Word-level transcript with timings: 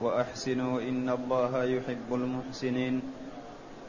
وأحسنوا 0.00 0.80
إن 0.80 1.08
الله 1.08 1.64
يحب 1.64 2.14
المحسنين 2.14 3.02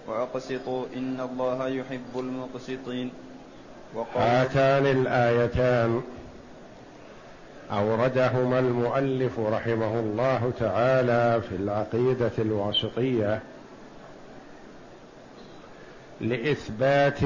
وأقسطوا 0.07 0.86
إن 0.96 1.19
الله 1.19 1.68
يحب 1.68 2.15
المقسطين 2.15 3.11
هاتان 4.16 4.86
الآيتان 4.86 6.02
أوردهما 7.71 8.60
المؤلف 8.60 9.39
رحمه 9.39 10.00
الله 10.00 10.52
تعالى 10.60 11.42
في 11.50 11.55
العقيدة 11.55 12.32
الواسطية 12.39 13.41
لإثبات 16.21 17.19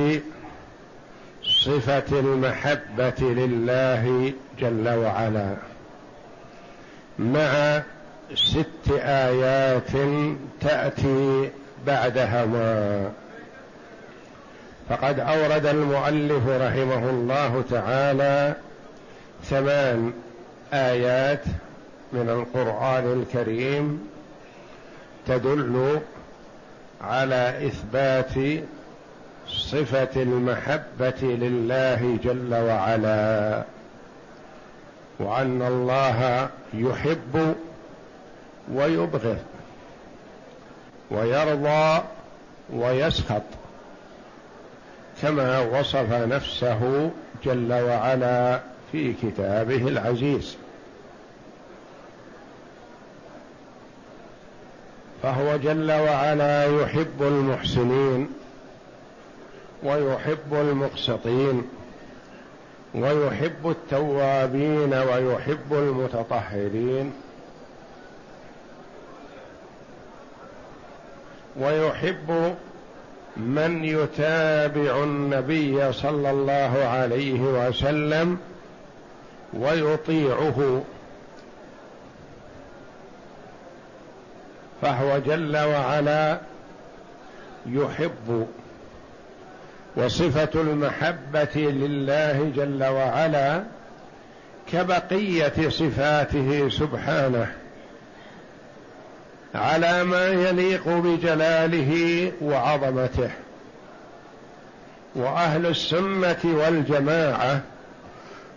صفة 1.43 2.19
المحبة 2.19 3.19
لله 3.21 4.33
جل 4.59 4.89
وعلا 4.89 5.55
مع 7.19 7.81
ست 8.33 8.91
آيات 9.01 9.91
تأتي 10.61 11.49
بعدهما. 11.87 13.11
فقد 14.89 15.19
أورد 15.19 15.65
المؤلف 15.65 16.47
رحمه 16.47 17.09
الله 17.09 17.63
تعالى 17.69 18.55
ثمان 19.43 20.13
آيات 20.73 21.43
من 22.13 22.29
القرآن 22.29 23.21
الكريم 23.21 24.09
تدل 25.27 25.99
على 27.01 27.67
إثبات 27.67 28.63
صفة 29.47 30.21
المحبة 30.21 31.21
لله 31.21 32.17
جل 32.23 32.53
وعلا 32.53 33.63
وأن 35.19 35.61
الله 35.61 36.49
يحب 36.73 37.55
ويبغض 38.73 39.37
ويرضى 41.11 42.03
ويسخط 42.73 43.41
كما 45.21 45.59
وصف 45.59 46.11
نفسه 46.13 47.11
جل 47.45 47.73
وعلا 47.73 48.59
في 48.91 49.13
كتابه 49.13 49.87
العزيز. 49.87 50.57
فهو 55.23 55.57
جل 55.57 55.91
وعلا 55.91 56.81
يحب 56.81 57.21
المحسنين 57.21 58.29
ويحب 59.83 60.53
المقسطين 60.53 61.69
ويحب 62.95 63.69
التوابين 63.69 64.93
ويحب 64.93 65.73
المتطهرين. 65.73 67.13
ويحب 71.59 72.55
من 73.37 73.85
يتابع 73.85 75.03
النبي 75.03 75.93
صلى 75.93 76.31
الله 76.31 76.83
عليه 76.85 77.39
وسلم 77.39 78.37
ويطيعه. 79.53 80.83
فهو 84.81 85.19
جل 85.19 85.57
وعلا 85.57 86.39
يحب 87.65 88.47
وصفة 89.95 90.61
المحبة 90.61 91.55
لله 91.55 92.51
جل 92.55 92.83
وعلا 92.83 93.63
كبقية 94.71 95.69
صفاته 95.69 96.69
سبحانه. 96.69 97.51
على 99.55 100.03
ما 100.03 100.27
يليق 100.27 100.87
بجلاله 100.87 102.31
وعظمته. 102.41 103.29
وأهل 105.15 105.65
السنة 105.65 106.39
والجماعة 106.43 107.61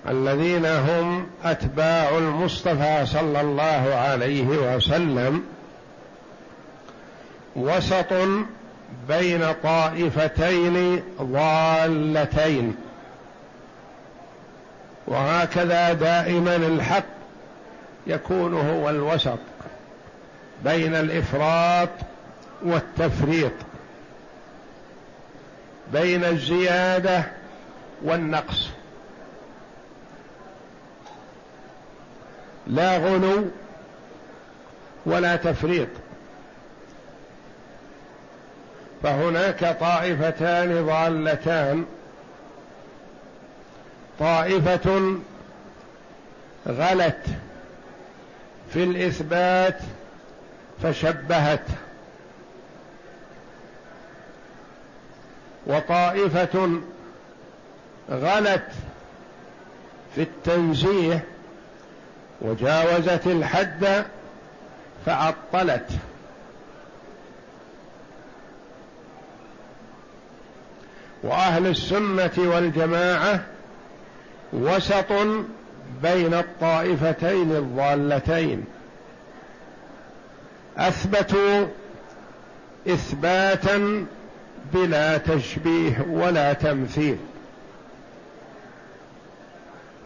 الذين 0.09 0.67
هم 0.67 1.27
أتباع 1.45 2.19
المصطفى 2.19 3.07
صلى 3.07 3.41
الله 3.41 3.95
عليه 3.95 4.47
وسلم 4.47 5.43
وسط 7.57 8.13
بين 9.09 9.53
طائفتين 9.63 11.03
ضالتين. 11.23 12.77
وهكذا 15.07 15.93
دائما 15.93 16.57
الحق 16.57 17.05
يكون 18.07 18.55
هو 18.55 18.91
الوسط. 18.91 19.39
بين 20.65 20.95
الإفراط 20.95 21.89
والتفريط 22.63 23.53
بين 25.93 26.25
الزيادة 26.25 27.25
والنقص. 28.03 28.69
لا 32.67 32.99
غلو 32.99 33.45
ولا 35.07 35.37
تفريط. 35.37 35.89
فهناك 39.03 39.77
طائفتان 39.81 40.87
ضالتان. 40.87 41.85
طائفة 44.19 45.17
غلت 46.69 47.27
في 48.73 48.85
الإثبات 48.85 49.79
فشبهت 50.83 51.65
وطائفة 55.67 56.81
غلت 58.11 58.69
في 60.15 60.23
التنزيه 60.23 61.25
وجاوزت 62.41 63.27
الحد 63.27 64.05
فعطلت. 65.07 65.91
وأهل 71.23 71.67
السنة 71.67 72.33
والجماعة 72.37 73.45
وسط 74.53 75.13
بين 76.03 76.35
الطائفتين 76.35 77.53
الضالتين. 77.57 78.65
اثبتوا 80.79 81.67
إثباتا 82.89 84.07
بلا 84.75 85.19
تشبيه 85.19 86.07
ولا 86.11 86.53
تمثيل. 86.53 87.17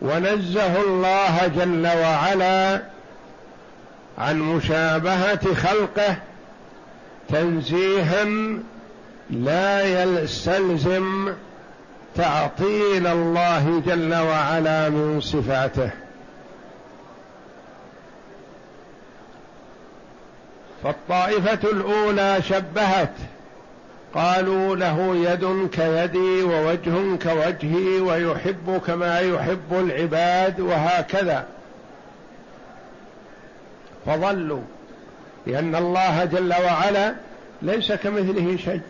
ونزه 0.03 0.83
الله 0.83 1.47
جل 1.47 1.87
وعلا 1.87 2.83
عن 4.19 4.41
مشابهة 4.41 5.55
خلقه 5.55 6.17
تنزيها 7.29 8.25
لا 9.31 10.05
يستلزم 10.05 11.33
تعطيل 12.15 13.07
الله 13.07 13.83
جل 13.87 14.15
وعلا 14.15 14.89
من 14.89 15.21
صفاته. 15.21 15.91
فالطائفة 20.85 21.71
الأولى 21.71 22.43
شبهت. 22.49 23.13
قالوا 24.15 24.77
له 24.77 25.17
يد 25.17 25.69
كيدي 25.73 26.43
ووجه 26.43 27.17
كوجهي 27.23 28.01
ويحب 28.01 28.81
كما 28.87 29.21
يحب 29.21 29.73
العباد 29.73 30.61
وهكذا. 30.61 31.47
فضلوا 34.07 34.63
لأن 35.47 35.75
الله 35.75 36.25
جل 36.25 36.55
وعلا 36.65 37.15
ليس 37.63 37.93
كمثله 37.93 38.57
شيء 38.65 38.81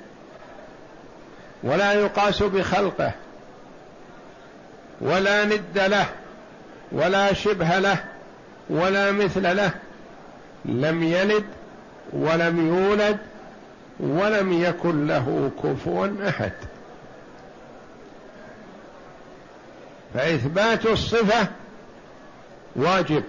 ولا 1.62 1.92
يقاس 1.92 2.42
بخلقه 2.42 3.12
ولا 5.00 5.44
ند 5.44 5.78
له 5.78 6.06
ولا 6.92 7.32
شبه 7.32 7.78
له 7.78 8.04
ولا 8.70 9.12
مثل 9.12 9.56
له. 9.56 9.70
لم 10.64 11.02
يلد 11.02 11.44
ولم 12.12 12.68
يولد 12.68 13.18
ولم 14.00 14.52
يكن 14.52 15.06
له 15.06 15.50
كفوا 15.62 16.28
أحد. 16.28 16.52
فإثبات 20.14 20.86
الصفة 20.86 21.46
واجب 22.76 23.22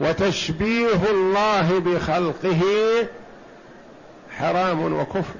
وتشبيه 0.00 1.10
الله 1.10 1.78
بخلقه 1.78 2.62
حرام 4.38 4.92
وكفر. 4.92 5.34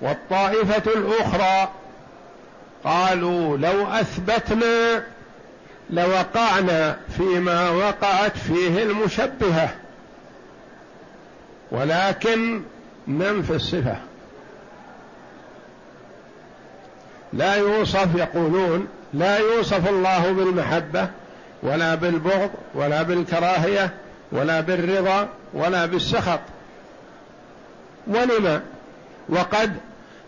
والطائفة 0.00 0.92
الأخرى 0.92 1.68
قالوا 2.84 3.56
لو 3.56 3.86
أثبتنا 3.86 5.04
لوقعنا 5.90 6.96
فيما 7.16 7.70
وقعت 7.70 8.36
فيه 8.36 8.82
المشبهة 8.82 9.74
ولكن 11.70 12.62
ننفي 13.08 13.54
الصفة. 13.54 13.96
لا 17.32 17.54
يوصف 17.54 18.14
يقولون 18.14 18.88
لا 19.14 19.38
يوصف 19.38 19.88
الله 19.88 20.32
بالمحبة 20.32 21.08
ولا 21.62 21.94
بالبغض 21.94 22.50
ولا 22.74 23.02
بالكراهية 23.02 23.90
ولا 24.32 24.60
بالرضا 24.60 25.28
ولا 25.54 25.86
بالسخط. 25.86 26.40
ولما؟ 28.06 28.62
وقد 29.28 29.76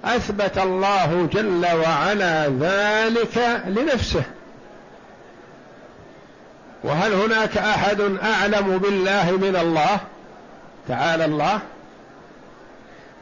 أثبت 0.05 0.59
الله 0.59 1.29
جل 1.33 1.67
وعلا 1.67 2.49
ذلك 2.49 3.63
لنفسه. 3.67 4.23
وهل 6.85 7.13
هناك 7.13 7.59
أحد 7.59 8.01
أعلم 8.01 8.79
بالله 8.79 9.31
من 9.31 9.57
الله؟ 9.57 10.01
تعالى 10.89 11.25
الله. 11.25 11.61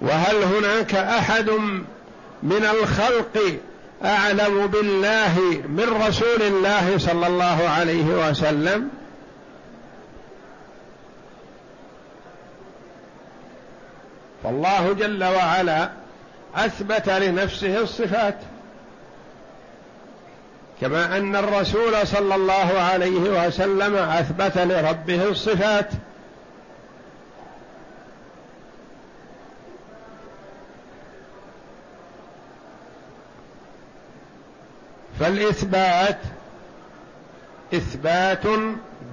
وهل 0.00 0.36
هناك 0.42 0.94
أحد 0.94 1.50
من 2.42 2.64
الخلق 2.64 3.58
أعلم 4.04 4.66
بالله 4.66 5.38
من 5.68 6.02
رسول 6.08 6.42
الله 6.42 6.98
صلى 6.98 7.26
الله 7.26 7.68
عليه 7.68 8.04
وسلم؟ 8.04 8.90
فالله 14.44 14.92
جل 14.92 15.24
وعلا 15.24 15.90
أثبت 16.56 17.08
لنفسه 17.08 17.78
الصفات. 17.80 18.38
كما 20.80 21.16
أن 21.16 21.36
الرسول 21.36 22.06
صلى 22.06 22.34
الله 22.34 22.80
عليه 22.80 23.46
وسلم 23.46 23.96
أثبت 23.96 24.58
لربه 24.58 25.24
الصفات. 25.28 25.90
فالإثبات 35.20 36.18
إثبات 37.74 38.42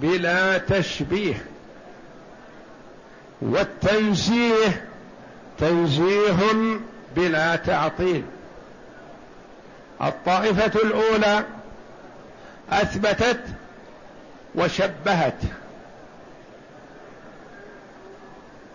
بلا 0.01 0.57
تشبيه 0.57 1.45
والتنزيه 3.41 4.87
تنزيه 5.57 6.37
بلا 7.15 7.55
تعطيل. 7.55 8.23
الطائفة 10.01 10.79
الأولى 10.83 11.43
أثبتت 12.71 13.41
وشبهت. 14.55 15.41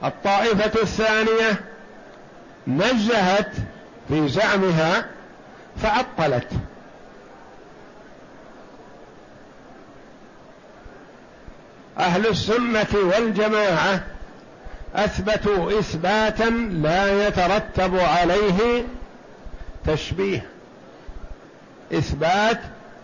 الطائفة 0.04 0.82
الثانية 0.82 1.60
نزهت 2.66 3.52
في 4.08 4.28
زعمها 4.28 5.06
فعطلت. 5.76 6.48
أهل 11.98 12.26
السنة 12.26 12.86
والجماعة 12.94 14.04
أثبتوا 14.94 15.78
إثباتا 15.78 16.50
لا 16.70 17.28
يترتب 17.28 17.96
عليه 17.98 18.84
تشبيه. 19.86 20.53
إثبات 21.98 22.60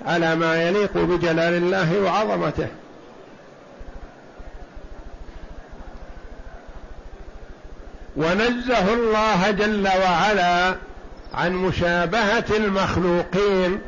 على 0.06 0.34
ما 0.34 0.62
يليق 0.62 0.98
بجلال 0.98 1.54
الله 1.54 2.00
وعظمته. 2.00 2.66
ونزه 8.16 8.94
الله 8.94 9.50
جل 9.50 9.88
وعلا 9.88 10.74
عن 11.34 11.52
مشابهة 11.52 12.44
المخلوقين 12.56 13.80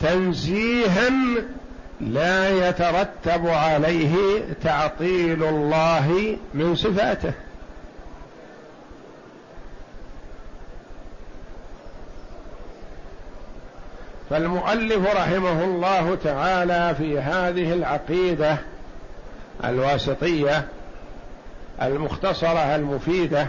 تنزيها 0.00 1.10
لا 2.00 2.68
يترتب 2.68 3.48
عليه 3.48 4.44
تعطيل 4.64 5.44
الله 5.44 6.36
من 6.54 6.76
صفاته. 6.76 7.32
فالمؤلف 14.30 15.16
رحمه 15.16 15.64
الله 15.64 16.18
تعالى 16.24 16.94
في 16.98 17.20
هذه 17.20 17.72
العقيدة 17.72 18.56
الواسطية 19.64 20.68
المختصرة 21.82 22.76
المفيدة 22.76 23.46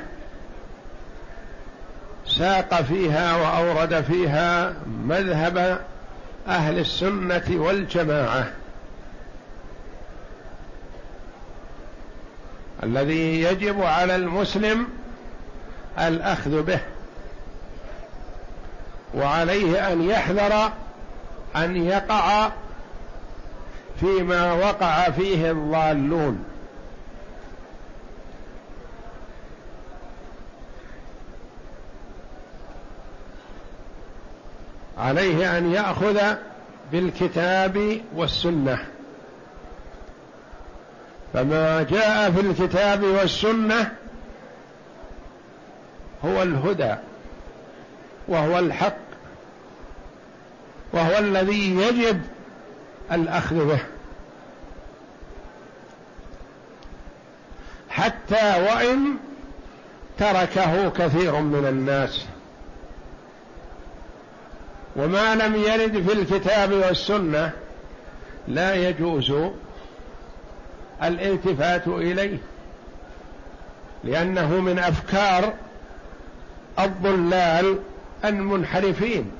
ساق 2.25 2.81
فيها 2.81 3.35
وأورد 3.35 4.01
فيها 4.01 4.73
مذهب 5.05 5.79
أهل 6.47 6.79
السنة 6.79 7.43
والجماعة 7.49 8.51
الذي 12.83 13.41
يجب 13.41 13.81
على 13.81 14.15
المسلم 14.15 14.87
الأخذ 15.99 16.61
به 16.61 16.79
وعليه 19.15 19.93
أن 19.93 20.01
يحذر 20.01 20.71
أن 21.55 21.75
يقع 21.75 22.49
فيما 23.99 24.53
وقع 24.53 25.09
فيه 25.09 25.51
الضالون. 25.51 26.45
عليه 34.97 35.57
أن 35.57 35.71
يأخذ 35.71 36.19
بالكتاب 36.91 38.01
والسنة. 38.15 38.85
فما 41.33 41.83
جاء 41.83 42.31
في 42.31 42.41
الكتاب 42.41 43.03
والسنة 43.03 43.91
هو 46.25 46.43
الهدى. 46.43 46.95
وهو 48.29 48.59
الحق 48.59 48.97
وهو 50.93 51.17
الذي 51.17 51.75
يجب 51.75 52.21
الأخذ 53.11 53.65
به. 53.65 53.79
حتى 57.89 58.61
وإن 58.61 59.15
تركه 60.17 60.89
كثير 60.89 61.39
من 61.41 61.65
الناس. 61.67 62.25
وما 64.95 65.35
لم 65.35 65.55
يرد 65.55 66.01
في 66.07 66.13
الكتاب 66.13 66.71
والسنة 66.71 67.51
لا 68.47 68.75
يجوز 68.89 69.33
الالتفات 71.03 71.87
إليه 71.87 72.37
لأنه 74.03 74.61
من 74.61 74.79
أفكار 74.79 75.53
الضلال 76.79 77.79
المنحرفين 78.25 79.31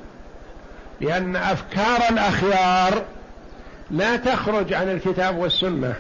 لأن 1.02 1.36
أفكار 1.36 2.10
الأخيار 2.10 3.04
لا 3.92 4.16
تخرج 4.16 4.74
عن 4.74 4.90
الكتاب 4.90 5.38
والسنة 5.38 5.96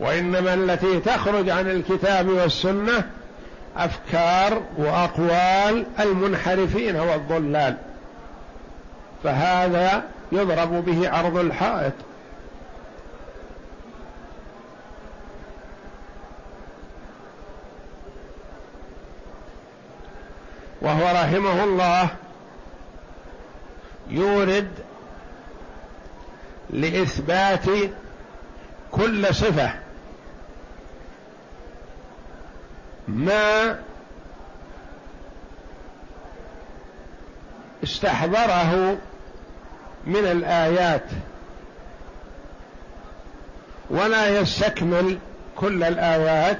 وإنما 0.00 0.54
التي 0.54 1.00
تخرج 1.00 1.50
عن 1.50 1.70
الكتاب 1.70 2.28
والسنة 2.28 3.10
أفكار 3.76 4.62
وأقوال 4.76 5.86
المنحرفين 6.00 6.96
والضلال 6.96 7.76
فهذا 9.24 10.02
يضرب 10.32 10.84
به 10.84 11.08
عرض 11.10 11.36
الحائط. 11.36 11.92
وهو 20.82 21.04
رحمه 21.04 21.64
الله 21.64 22.08
يورد 24.10 24.70
لإثبات 26.70 27.64
كل 28.92 29.34
صفة 29.34 29.70
ما 33.08 33.78
استحضره 37.84 38.98
من 40.06 40.24
الآيات 40.24 41.04
ولا 43.90 44.40
يستكمل 44.40 45.18
كل 45.56 45.82
الآيات 45.82 46.58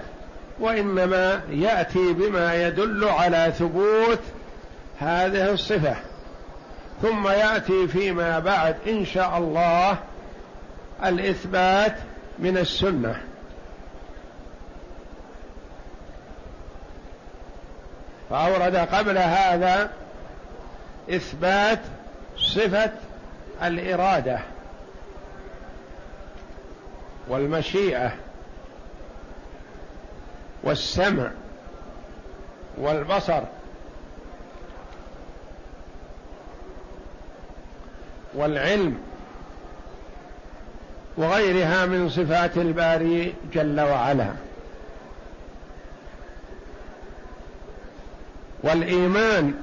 وإنما 0.60 1.40
يأتي 1.50 2.12
بما 2.12 2.66
يدل 2.66 3.04
على 3.04 3.52
ثبوت 3.58 4.20
هذه 4.98 5.50
الصفة. 5.50 5.96
ثم 7.02 7.28
يأتي 7.28 7.88
فيما 7.88 8.38
بعد 8.38 8.76
إن 8.86 9.04
شاء 9.04 9.38
الله 9.38 9.96
الإثبات 11.04 11.96
من 12.38 12.58
السنة. 12.58 13.20
فأورد 18.30 18.76
قبل 18.76 19.18
هذا 19.18 19.90
إثبات 21.10 21.80
صفة 22.36 22.92
الإرادة 23.62 24.38
والمشيئة. 27.28 28.25
والسمع 30.66 31.30
والبصر 32.78 33.42
والعلم 38.34 38.98
وغيرها 41.16 41.86
من 41.86 42.08
صفات 42.08 42.56
الباري 42.56 43.34
جل 43.52 43.80
وعلا. 43.80 44.28
والإيمان 48.62 49.54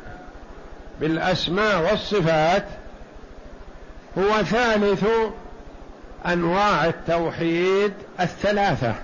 بالأسماء 0.99 1.91
والصفات 1.91 2.65
هو 4.17 4.43
ثالث 4.43 5.05
أنواع 6.25 6.85
التوحيد 6.85 7.93
الثلاثة. 8.19 8.95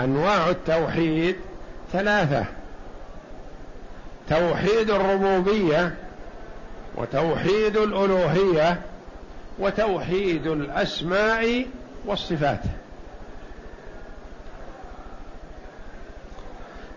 أنواع 0.00 0.50
التوحيد 0.50 1.36
ثلاثة. 1.92 2.44
توحيد 4.30 4.90
الربوبية 4.90 5.94
وتوحيد 6.96 7.76
الألوهية 7.76 8.80
وتوحيد 9.58 10.46
الأسماء 10.46 11.66
والصفات. 12.06 12.60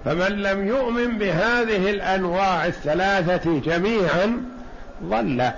فمن 0.05 0.31
لم 0.31 0.67
يؤمن 0.67 1.17
بهذه 1.17 1.89
الأنواع 1.89 2.65
الثلاثة 2.65 3.59
جميعا 3.59 4.43
ضل. 5.03 5.51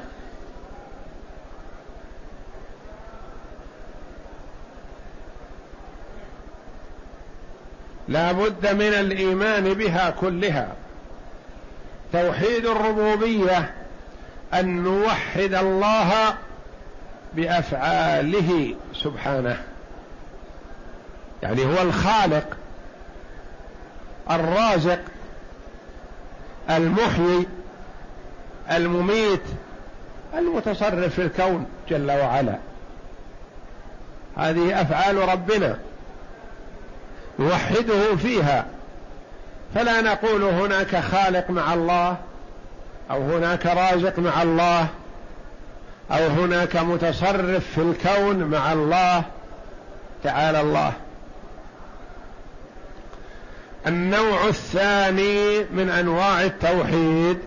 لا 8.07 8.31
بد 8.31 8.73
من 8.73 8.81
الإيمان 8.81 9.73
بها 9.73 10.09
كلها. 10.09 10.67
توحيد 12.13 12.65
الربوبية 12.65 13.73
أن 14.53 14.83
نوحد 14.83 15.53
الله 15.53 16.37
بأفعاله 17.33 18.75
سبحانه. 18.93 19.63
يعني 21.43 21.65
هو 21.65 21.81
الخالق 21.81 22.57
الرازق 24.31 24.99
المحيي 26.69 27.47
المميت 28.71 29.43
المتصرف 30.37 31.13
في 31.13 31.21
الكون 31.21 31.65
جل 31.89 32.11
وعلا. 32.11 32.57
هذه 34.37 34.81
أفعال 34.81 35.29
ربنا. 35.29 35.79
نوحده 37.39 38.15
فيها. 38.15 38.65
فلا 39.75 40.01
نقول 40.01 40.43
هناك 40.43 40.95
خالق 40.95 41.49
مع 41.49 41.73
الله 41.73 42.17
أو 43.11 43.21
هناك 43.21 43.65
رازق 43.65 44.19
مع 44.19 44.41
الله 44.41 44.87
أو 46.11 46.27
هناك 46.27 46.75
متصرف 46.75 47.63
في 47.75 47.81
الكون 47.81 48.43
مع 48.43 48.73
الله. 48.73 49.23
تعالى 50.23 50.61
الله. 50.61 50.93
النوع 53.87 54.47
الثاني 54.47 55.59
من 55.59 55.89
أنواع 55.89 56.43
التوحيد 56.43 57.37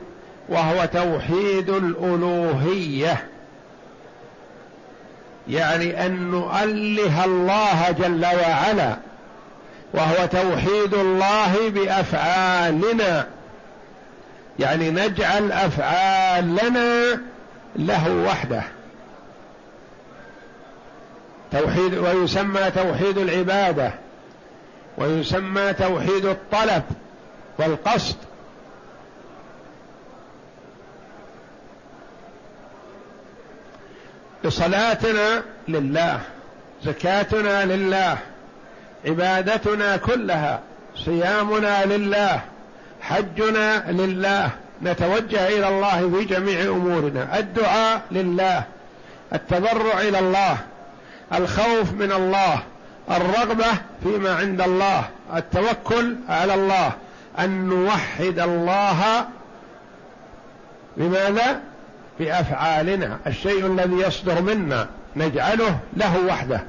وهو 0.49 0.85
توحيد 0.85 1.71
الألوهية. 1.71 3.25
يعني 5.49 6.07
أن 6.07 6.31
نؤله 6.31 7.25
الله 7.25 7.91
جل 7.91 8.27
وعلا. 8.27 8.97
وهو 9.95 10.27
توحيد 10.27 10.95
الله 10.95 11.71
بأفعالنا. 11.71 13.27
يعني 14.59 14.91
نجعل 14.91 15.53
أفعالنا 15.53 17.21
له 17.77 18.25
وحده. 18.27 18.63
توحيد 21.53 21.95
ويسمى 21.95 22.71
توحيد 22.71 23.19
العبادة 23.19 23.93
ويسمى 24.99 25.73
توحيد 25.73 26.25
الطلب 26.25 26.83
والقصد. 27.59 28.17
صلاتنا 34.49 35.43
لله 35.69 36.21
زكاتنا 36.85 37.65
لله. 37.65 38.19
عبادتنا 39.07 39.97
كلها 39.97 40.61
صيامنا 40.97 41.85
لله 41.85 42.41
حجنا 43.01 43.91
لله 43.93 44.51
نتوجه 44.83 45.49
إلى 45.49 45.69
الله 45.69 46.11
في 46.11 46.25
جميع 46.25 46.63
أمورنا 46.63 47.39
الدعاء 47.39 48.03
لله 48.11 48.65
التضرع 49.33 50.01
إلى 50.01 50.19
الله 50.19 50.57
الخوف 51.35 51.93
من 51.93 52.13
الله 52.13 52.63
الرغبة 53.11 53.67
فيما 54.03 54.35
عند 54.35 54.61
الله 54.61 55.05
التوكل 55.37 56.17
على 56.29 56.55
الله 56.55 56.93
أن 57.39 57.69
نوحد 57.69 58.39
الله 58.39 59.27
بماذا؟ 60.97 61.61
بأفعالنا 62.21 63.19
الشيء 63.27 63.67
الذي 63.67 63.97
يصدر 63.97 64.43
منا 64.43 64.87
نجعله 65.17 65.79
له 65.97 66.27
وحده. 66.29 66.61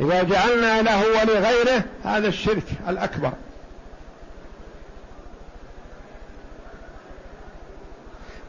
إذا 0.00 0.22
جعلنا 0.22 0.82
له 0.82 1.02
ولغيره 1.08 1.82
هذا 2.04 2.28
الشرك 2.28 2.64
الأكبر. 2.88 3.32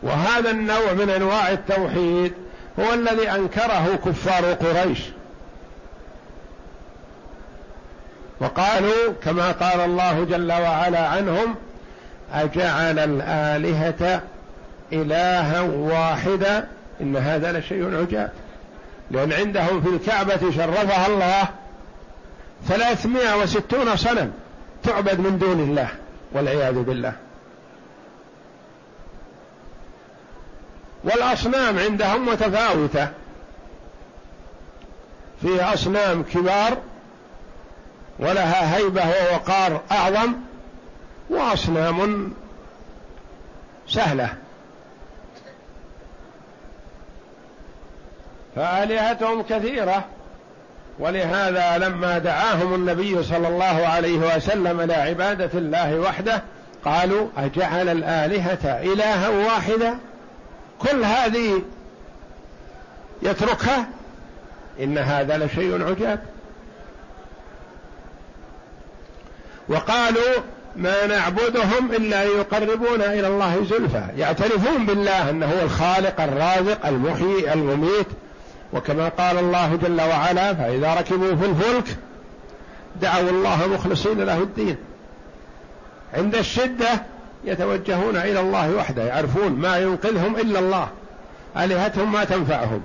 وهذا 0.03 0.51
النوع 0.51 0.93
من 0.93 1.09
أنواع 1.09 1.51
التوحيد 1.51 2.33
هو 2.79 2.93
الذي 2.93 3.31
أنكره 3.31 3.99
كفار 4.05 4.53
قريش. 4.53 4.99
وقالوا 8.39 9.13
كما 9.23 9.51
قال 9.51 9.79
الله 9.79 10.23
جل 10.23 10.51
وعلا 10.51 11.07
عنهم 11.07 11.55
أجعل 12.33 12.99
الآلهة 12.99 14.21
إلها 14.93 15.61
واحدا 15.61 16.67
إن 17.01 17.17
هذا 17.17 17.59
لشيء 17.59 17.97
عجاب. 18.01 18.31
لأن 19.11 19.33
عندهم 19.33 19.81
في 19.81 19.89
الكعبة 19.89 20.51
شرفها 20.51 21.07
الله 21.07 21.47
ثلاثمائة 22.67 23.37
وستون 23.37 23.95
صنم 23.95 24.33
تعبد 24.83 25.19
من 25.19 25.37
دون 25.37 25.59
الله 25.59 25.89
والعياذ 26.31 26.83
بالله. 26.83 27.13
والأصنام 31.03 31.79
عندهم 31.79 32.25
متفاوتة. 32.29 33.07
في 35.41 35.63
أصنام 35.63 36.23
كبار 36.23 36.77
ولها 38.19 38.77
هيبة 38.77 39.03
ووقار 39.03 39.81
أعظم 39.91 40.33
وأصنام 41.29 42.31
سهلة. 43.87 44.33
فآلهتهم 48.55 49.41
كثيرة. 49.41 50.05
ولهذا 50.99 51.77
لما 51.77 52.17
دعاهم 52.17 52.73
النبي 52.73 53.23
صلى 53.23 53.47
الله 53.47 53.87
عليه 53.87 54.35
وسلم 54.35 54.79
إلى 54.79 54.93
عبادة 54.93 55.49
الله 55.53 55.99
وحده 55.99 56.41
قالوا 56.85 57.27
أجعل 57.37 57.89
الآلهة 57.89 58.65
إلها 58.65 59.29
واحدة؟ 59.29 59.93
كل 60.79 61.03
هذه 61.03 61.61
يتركها؟ 63.21 63.87
إن 64.79 64.97
هذا 64.97 65.37
لشيء 65.37 65.83
عجاب. 65.89 66.19
وقالوا 69.69 70.41
ما 70.75 71.05
نعبدهم 71.05 71.91
إلا 71.91 72.25
ليقربونا 72.25 73.13
إلى 73.13 73.27
الله 73.27 73.65
زلفى. 73.69 74.03
يعترفون 74.17 74.85
بالله 74.85 75.29
أنه 75.29 75.45
هو 75.45 75.65
الخالق 75.65 76.21
الرازق 76.21 76.85
المحيي 76.85 77.53
المميت. 77.53 78.07
وكما 78.73 79.09
قال 79.09 79.37
الله 79.37 79.75
جل 79.75 80.01
وعلا 80.01 80.53
فإذا 80.53 80.93
ركبوا 80.93 81.35
في 81.35 81.45
الفلك 81.45 81.97
دعوا 83.01 83.29
الله 83.29 83.67
مخلصين 83.67 84.21
له 84.21 84.37
الدين. 84.37 84.77
عند 86.13 86.35
الشدة 86.35 86.89
يتوجهون 87.43 88.17
إلى 88.17 88.39
الله 88.39 88.75
وحده 88.75 89.03
يعرفون 89.03 89.51
ما 89.51 89.77
ينقذهم 89.77 90.35
إلا 90.35 90.59
الله 90.59 90.87
آلهتهم 91.57 92.11
ما 92.11 92.23
تنفعهم. 92.23 92.81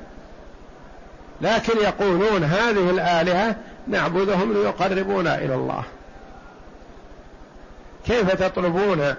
لكن 1.40 1.78
يقولون 1.78 2.44
هذه 2.44 2.90
الآلهة 2.90 3.56
نعبدهم 3.88 4.52
ليقربونا 4.52 5.38
إلى 5.38 5.54
الله. 5.54 5.82
كيف 8.06 8.32
تطلبون 8.32 9.14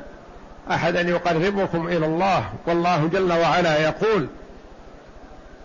أحدا 0.71 1.01
يقربكم 1.01 1.87
إلى 1.87 2.05
الله؟ 2.05 2.43
والله 2.67 3.09
جل 3.13 3.33
وعلا 3.33 3.79
يقول 3.79 4.27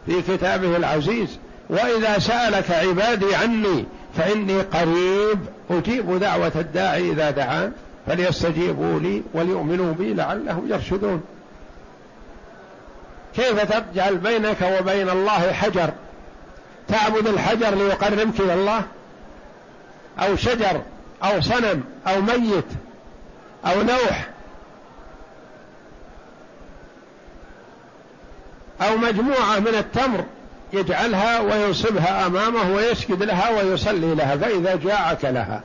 في 0.07 0.23
كتابه 0.23 0.77
العزيز 0.77 1.39
وإذا 1.71 2.19
سألك 2.19 2.71
عبادي 2.71 3.35
عني 3.35 3.85
فإني 4.17 4.61
قريب 4.61 5.39
أجيب 5.71 6.19
دعوة 6.19 6.53
الداعي 6.57 7.11
إذا 7.11 7.31
دعان 7.31 7.73
فليستجيبوا 8.07 9.01
لي 9.01 9.23
وليؤمنوا 9.35 9.93
بي 9.93 10.15
لعلهم 10.15 10.71
يرشدون. 10.71 11.23
كيف 13.37 13.73
تجعل 13.73 14.17
بينك 14.17 14.57
وبين 14.81 15.11
الله 15.11 15.53
حجر؟ 15.53 15.91
تعبد 16.89 17.27
الحجر 17.27 17.75
ليقربك 17.75 18.41
إلى 18.41 18.55
الله؟ 18.55 18.83
أو 20.19 20.37
شجر 20.37 20.83
أو 21.25 21.41
صنم 21.41 21.85
أو 22.07 22.21
ميت 22.21 22.65
أو 23.67 23.83
نوح 23.83 24.32
أو 28.89 28.97
مجموعة 28.97 29.59
من 29.59 29.75
التمر 29.75 30.25
يجعلها 30.73 31.41
وينصبها 31.41 32.27
أمامه 32.27 32.75
ويسجد 32.75 33.23
لها 33.23 33.51
ويصلي 33.51 34.15
لها 34.15 34.37
فإذا 34.37 34.77
جاء 34.77 35.13
أكلها 35.13 35.63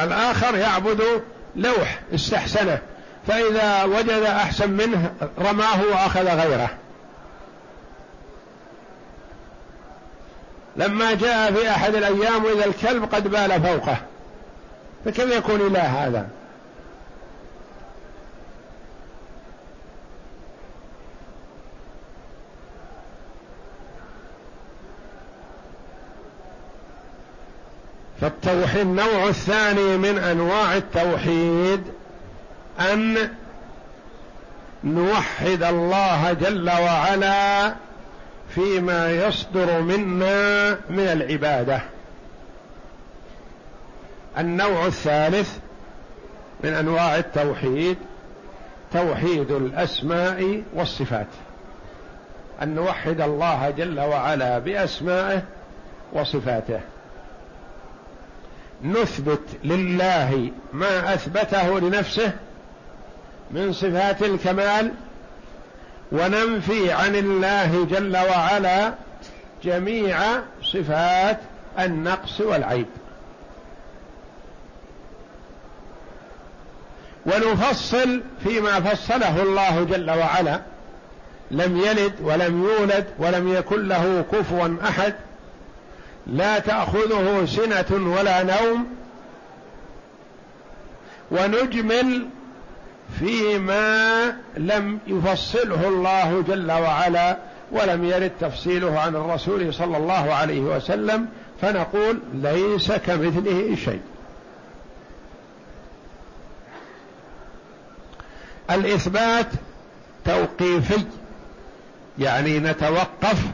الآخر 0.00 0.54
يعبد 0.54 1.22
لوح 1.56 2.00
استحسنه 2.14 2.78
فإذا 3.26 3.84
وجد 3.84 4.22
أحسن 4.22 4.70
منه 4.70 5.12
رماه 5.38 5.82
وأخذ 5.82 6.28
غيره. 6.28 6.70
لما 10.76 11.14
جاء 11.14 11.52
في 11.52 11.70
أحد 11.70 11.94
الأيام 11.94 12.46
إذا 12.46 12.64
الكلب 12.64 13.14
قد 13.14 13.28
بال 13.28 13.62
فوقه. 13.62 13.96
فكيف 15.04 15.30
يكون 15.30 15.60
إله 15.60 16.06
هذا؟ 16.06 16.28
فالتوحيد 28.20 28.80
النوع 28.80 29.28
الثاني 29.28 29.96
من 29.96 30.18
أنواع 30.18 30.76
التوحيد 30.76 31.82
أن 32.80 33.30
نوحد 34.84 35.62
الله 35.62 36.32
جل 36.32 36.70
وعلا 36.70 37.74
فيما 38.54 39.10
يصدر 39.10 39.80
منا 39.80 40.70
من 40.90 41.00
العبادة. 41.00 41.80
النوع 44.38 44.86
الثالث 44.86 45.58
من 46.64 46.72
أنواع 46.72 47.16
التوحيد 47.16 47.96
توحيد 48.92 49.50
الأسماء 49.50 50.62
والصفات. 50.74 51.26
أن 52.62 52.74
نوحد 52.74 53.20
الله 53.20 53.70
جل 53.70 54.00
وعلا 54.00 54.58
بأسمائه 54.58 55.42
وصفاته. 56.12 56.80
نثبت 58.84 59.42
لله 59.64 60.50
ما 60.72 61.14
أثبته 61.14 61.80
لنفسه 61.80 62.32
من 63.50 63.72
صفات 63.72 64.22
الكمال 64.22 64.92
وننفي 66.12 66.92
عن 66.92 67.16
الله 67.16 67.84
جل 67.84 68.16
وعلا 68.16 68.94
جميع 69.64 70.18
صفات 70.62 71.38
النقص 71.78 72.40
والعيب. 72.40 72.86
ونفصل 77.26 78.20
فيما 78.44 78.80
فصله 78.80 79.42
الله 79.42 79.84
جل 79.84 80.10
وعلا. 80.10 80.60
لم 81.50 81.76
يلد 81.76 82.12
ولم 82.22 82.64
يولد 82.64 83.04
ولم 83.18 83.54
يكن 83.54 83.88
له 83.88 84.24
كفوا 84.32 84.76
أحد. 84.88 85.14
لا 86.26 86.58
تأخذه 86.58 87.44
سنة 87.46 88.16
ولا 88.18 88.42
نوم. 88.42 88.86
ونجمل 91.30 92.26
فيما 93.18 94.24
لم 94.56 94.98
يفصله 95.06 95.88
الله 95.88 96.44
جل 96.48 96.72
وعلا 96.72 97.36
ولم 97.72 98.04
يرد 98.04 98.32
تفصيله 98.40 99.00
عن 99.00 99.16
الرسول 99.16 99.74
صلى 99.74 99.96
الله 99.96 100.34
عليه 100.34 100.60
وسلم. 100.60 101.26
فنقول 101.62 102.20
ليس 102.34 102.92
كمثله 102.92 103.76
شيء. 103.84 104.00
الإثبات 108.70 109.46
توقيفي 110.24 111.04
يعني 112.18 112.58
نتوقف 112.58 113.44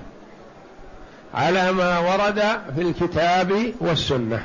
على 1.35 1.72
ما 1.72 1.98
ورد 1.98 2.40
في 2.77 2.83
الكتاب 2.83 3.72
والسنة. 3.81 4.42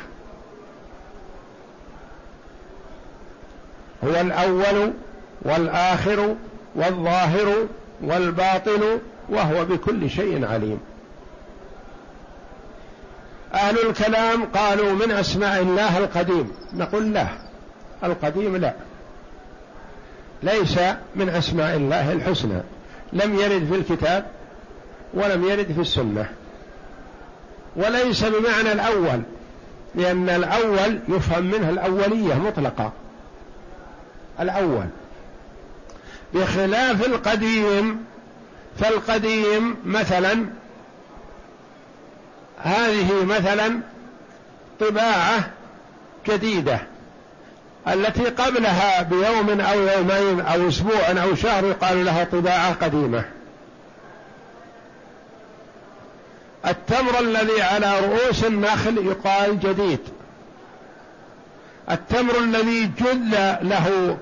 هو 4.04 4.22
الأول 4.22 4.94
والآخر 5.42 6.36
والظاهر 6.76 7.68
والباطن 8.02 9.00
وهو 9.30 9.66
بكل 9.66 10.10
شيء 10.10 10.46
عليم. 10.46 10.80
أهل 13.54 13.80
الكلام 13.90 14.46
قالوا 14.46 14.94
من 14.94 15.12
أسماء 15.12 15.62
الله 15.62 15.98
القديم؟ 15.98 16.52
نقول 16.74 17.14
لا 17.14 17.28
القديم 18.04 18.58
لا. 18.58 18.74
ليس 20.44 20.80
من 21.16 21.30
أسماء 21.30 21.76
الله 21.76 22.12
الحسنى. 22.12 22.62
لم 23.14 23.40
يرد 23.40 23.68
في 23.72 23.76
الكتاب 23.76 24.26
ولم 25.14 25.44
يرد 25.44 25.72
في 25.72 25.82
السنة. 25.82 26.30
وليس 27.76 28.24
بمعنى 28.24 28.72
الأول 28.72 29.22
لأن 29.96 30.30
الأول 30.30 31.00
يفهم 31.08 31.44
منه 31.44 31.70
الأولية 31.70 32.34
مطلقة. 32.36 32.92
الأول. 34.40 34.86
بخلاف 36.34 37.06
القديم 37.06 38.06
فالقديم 38.80 39.76
مثلا 39.86 40.46
هذه 42.58 43.26
مثلا 43.26 43.80
طباعة 44.80 45.50
جديدة. 46.28 46.80
التي 47.94 48.26
قبلها 48.26 49.02
بيوم 49.02 49.62
أو 49.62 49.80
يومين 49.80 50.42
أو 50.42 50.68
أسبوع 50.68 51.12
أو 51.24 51.36
شهر 51.36 51.66
يقال 51.66 52.06
لها 52.06 52.24
طباعة 52.24 52.74
قديمة. 52.74 53.26
التمر 56.68 57.20
الذي 57.20 57.62
على 57.62 58.00
رؤوس 58.00 58.44
النخل 58.44 58.98
يقال 58.98 59.60
جديد. 59.60 60.00
التمر 61.92 62.38
الذي 62.38 62.92
جل 63.00 63.32
له 63.62 64.18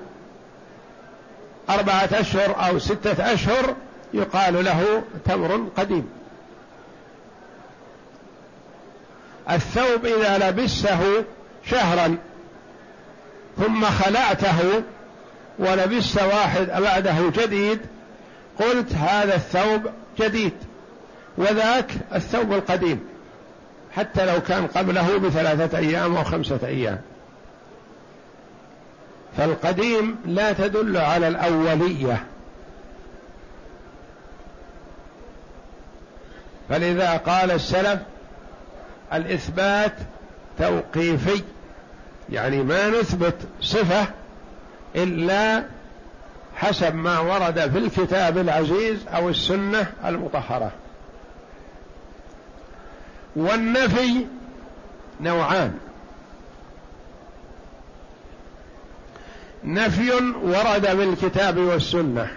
أربعة 1.70 2.08
أشهر 2.12 2.68
أو 2.68 2.78
ستة 2.78 3.32
أشهر 3.32 3.74
يقال 4.14 4.64
له 4.64 5.02
تمر 5.24 5.68
قديم. 5.76 6.08
الثوب 9.50 10.06
إذا 10.06 10.38
لبسته 10.38 11.24
شهرا 11.70 12.16
ثم 13.58 13.84
خلعته 13.84 14.82
ولبست 15.58 16.22
واحد 16.22 16.66
بعده 16.66 17.30
جديد 17.30 17.78
قلت 18.58 18.92
هذا 18.92 19.34
الثوب 19.34 19.82
جديد 20.18 20.52
وذاك 21.36 21.92
الثوب 22.14 22.52
القديم 22.52 23.00
حتى 23.96 24.26
لو 24.26 24.40
كان 24.40 24.66
قبله 24.66 25.18
بثلاثة 25.18 25.78
أيام 25.78 26.16
أو 26.16 26.24
خمسة 26.24 26.58
أيام. 26.64 27.00
فالقديم 29.36 30.16
لا 30.26 30.52
تدل 30.52 30.96
على 30.96 31.28
الأولية. 31.28 32.24
فلذا 36.68 37.16
قال 37.16 37.50
السلف 37.50 38.00
الإثبات 39.12 39.92
توقيفي. 40.58 41.42
يعني 42.32 42.62
ما 42.62 42.88
نثبت 42.88 43.34
صفة 43.60 44.06
إلا 44.96 45.64
حسب 46.56 46.94
ما 46.94 47.18
ورد 47.18 47.70
في 47.70 47.78
الكتاب 47.78 48.38
العزيز 48.38 49.06
أو 49.08 49.28
السنة 49.28 49.86
المطهرة. 50.04 50.72
والنفي 53.36 54.26
نوعان. 55.20 55.78
نفي 59.64 60.12
ورد 60.42 60.96
بالكتاب 60.96 61.58
والسنة. 61.58 62.28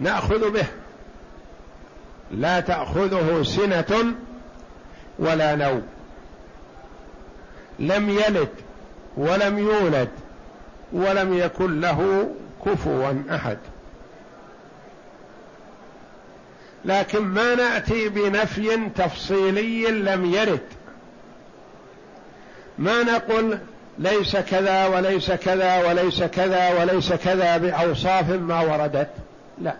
نأخذ 0.00 0.50
به. 0.50 0.66
لا 2.30 2.60
تأخذه 2.60 3.42
سنة 3.42 4.14
ولا 5.18 5.54
نوم. 5.54 5.82
لم 7.78 8.10
يلد 8.10 8.48
ولم 9.16 9.58
يولد 9.58 10.08
ولم 10.92 11.38
يكن 11.38 11.80
له 11.80 12.30
كفوا 12.66 13.22
أحد. 13.30 13.58
لكن 16.84 17.22
ما 17.22 17.54
نأتي 17.54 18.08
بنفي 18.08 18.88
تفصيلي 18.96 19.90
لم 19.90 20.24
يرد. 20.24 20.60
ما 22.78 23.02
نقول 23.02 23.58
ليس 23.98 24.36
كذا 24.36 24.86
وليس 24.86 25.30
كذا 25.30 25.88
وليس 25.88 26.22
كذا 26.22 26.80
وليس 26.80 27.12
كذا 27.12 27.56
بأوصاف 27.56 28.30
ما 28.30 28.60
وردت. 28.60 29.10
لا. 29.58 29.74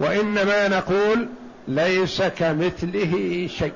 وإنما 0.00 0.68
نقول 0.68 1.28
ليس 1.68 2.22
كمثله 2.22 3.46
شيء. 3.58 3.72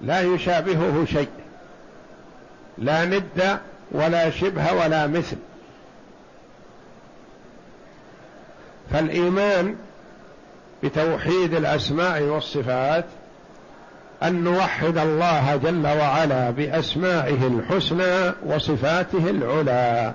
لا 0.00 0.20
يشابهه 0.20 1.04
شيء. 1.04 1.28
لا 2.78 3.04
ند 3.04 3.58
ولا 3.90 4.30
شبه 4.30 4.72
ولا 4.72 5.06
مثل. 5.06 5.36
فالإيمان 8.90 9.76
بتوحيد 10.82 11.54
الأسماء 11.54 12.22
والصفات 12.22 13.04
أن 14.22 14.44
نوحد 14.44 14.98
الله 14.98 15.56
جل 15.56 15.86
وعلا 15.86 16.50
بأسمائه 16.50 17.46
الحسنى 17.46 18.32
وصفاته 18.46 19.30
العلى. 19.30 20.14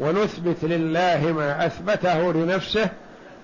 ونثبت 0.00 0.64
لله 0.64 1.32
ما 1.32 1.66
أثبته 1.66 2.32
لنفسه 2.32 2.88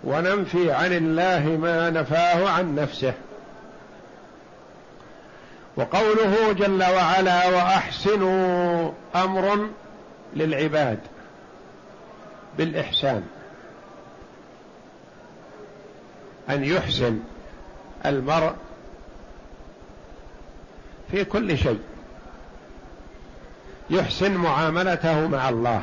وننفي 0.04 0.72
عن 0.72 0.92
الله 0.92 1.58
ما 1.62 1.90
نفاه 1.90 2.48
عن 2.48 2.74
نفسه. 2.74 3.12
وقوله 5.76 6.52
جل 6.52 6.82
وعلا 6.82 7.48
وأحسنوا 7.48 8.92
أمر 9.14 9.68
للعباد 10.36 10.98
بالإحسان. 12.58 13.22
أن 16.50 16.64
يحسن 16.64 17.20
المرء 18.06 18.54
في 21.10 21.24
كل 21.24 21.58
شيء. 21.58 21.80
يحسن 23.90 24.34
معاملته 24.34 25.26
مع 25.26 25.48
الله. 25.48 25.82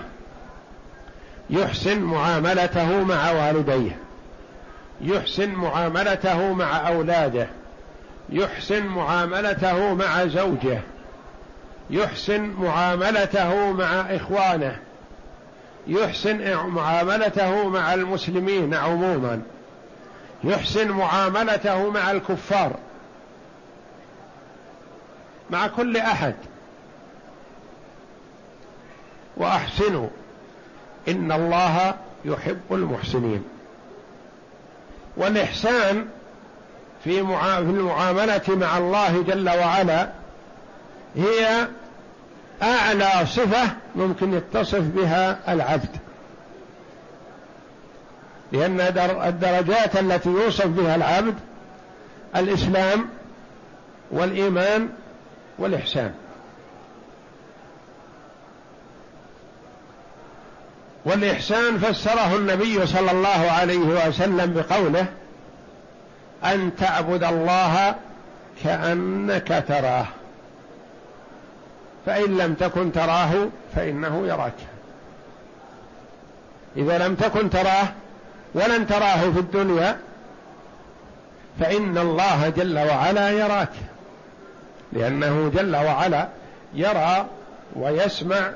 يحسن 1.51 1.99
معاملته 2.01 3.03
مع 3.03 3.31
والديه. 3.31 3.97
يحسن 5.01 5.49
معاملته 5.49 6.53
مع 6.53 6.87
أولاده. 6.87 7.47
يحسن 8.29 8.85
معاملته 8.85 9.93
مع 9.93 10.25
زوجه. 10.25 10.81
يحسن 11.89 12.41
معاملته 12.41 13.71
مع 13.71 13.85
إخوانه. 13.85 14.79
يحسن 15.87 16.57
معاملته 16.67 17.69
مع 17.69 17.93
المسلمين 17.93 18.73
عموما. 18.73 19.41
يحسن 20.43 20.91
معاملته 20.91 21.89
مع 21.89 22.11
الكفار. 22.11 22.75
مع 25.49 25.67
كل 25.67 25.97
أحد. 25.97 26.35
واحسنوا 29.37 30.07
إن 31.07 31.31
الله 31.31 31.95
يحب 32.25 32.61
المحسنين. 32.71 33.43
والإحسان 35.17 36.05
في 37.03 37.19
المعاملة 37.19 38.41
مع 38.47 38.77
الله 38.77 39.21
جل 39.21 39.49
وعلا 39.49 40.09
هي 41.15 41.67
أعلى 42.63 43.25
صفة 43.25 43.69
ممكن 43.95 44.33
يتصف 44.33 44.81
بها 44.81 45.53
العبد. 45.53 45.89
لأن 48.51 48.79
الدرجات 49.27 49.95
التي 49.95 50.29
يوصف 50.29 50.67
بها 50.67 50.95
العبد 50.95 51.35
الإسلام 52.35 53.09
والإيمان 54.11 54.89
والإحسان. 55.59 56.13
والإحسان 61.05 61.77
فسره 61.77 62.35
النبي 62.35 62.87
صلى 62.87 63.11
الله 63.11 63.51
عليه 63.51 64.07
وسلم 64.07 64.53
بقوله 64.53 65.05
أن 66.45 66.71
تعبد 66.75 67.23
الله 67.23 67.95
كأنك 68.63 69.63
تراه 69.67 70.05
فإن 72.05 72.37
لم 72.37 72.53
تكن 72.53 72.91
تراه 72.91 73.47
فإنه 73.75 74.27
يراك. 74.27 74.53
إذا 76.77 77.07
لم 77.07 77.15
تكن 77.15 77.49
تراه 77.49 77.87
ولن 78.53 78.87
تراه 78.87 79.31
في 79.31 79.39
الدنيا 79.39 79.97
فإن 81.59 81.97
الله 81.97 82.49
جل 82.49 82.79
وعلا 82.79 83.31
يراك 83.31 83.73
لأنه 84.93 85.51
جل 85.55 85.75
وعلا 85.75 86.27
يرى 86.73 87.25
ويسمع 87.75 88.51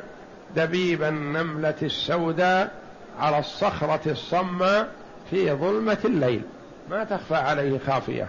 دبيب 0.55 1.03
النملة 1.03 1.75
السوداء 1.81 2.71
على 3.19 3.39
الصخرة 3.39 4.11
الصماء 4.11 4.91
في 5.29 5.51
ظلمة 5.51 5.97
الليل. 6.05 6.41
ما 6.89 7.03
تخفى 7.03 7.35
عليه 7.35 7.79
خافية. 7.87 8.27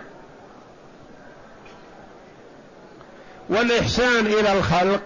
والإحسان 3.48 4.26
إلى 4.26 4.52
الخلق 4.52 5.02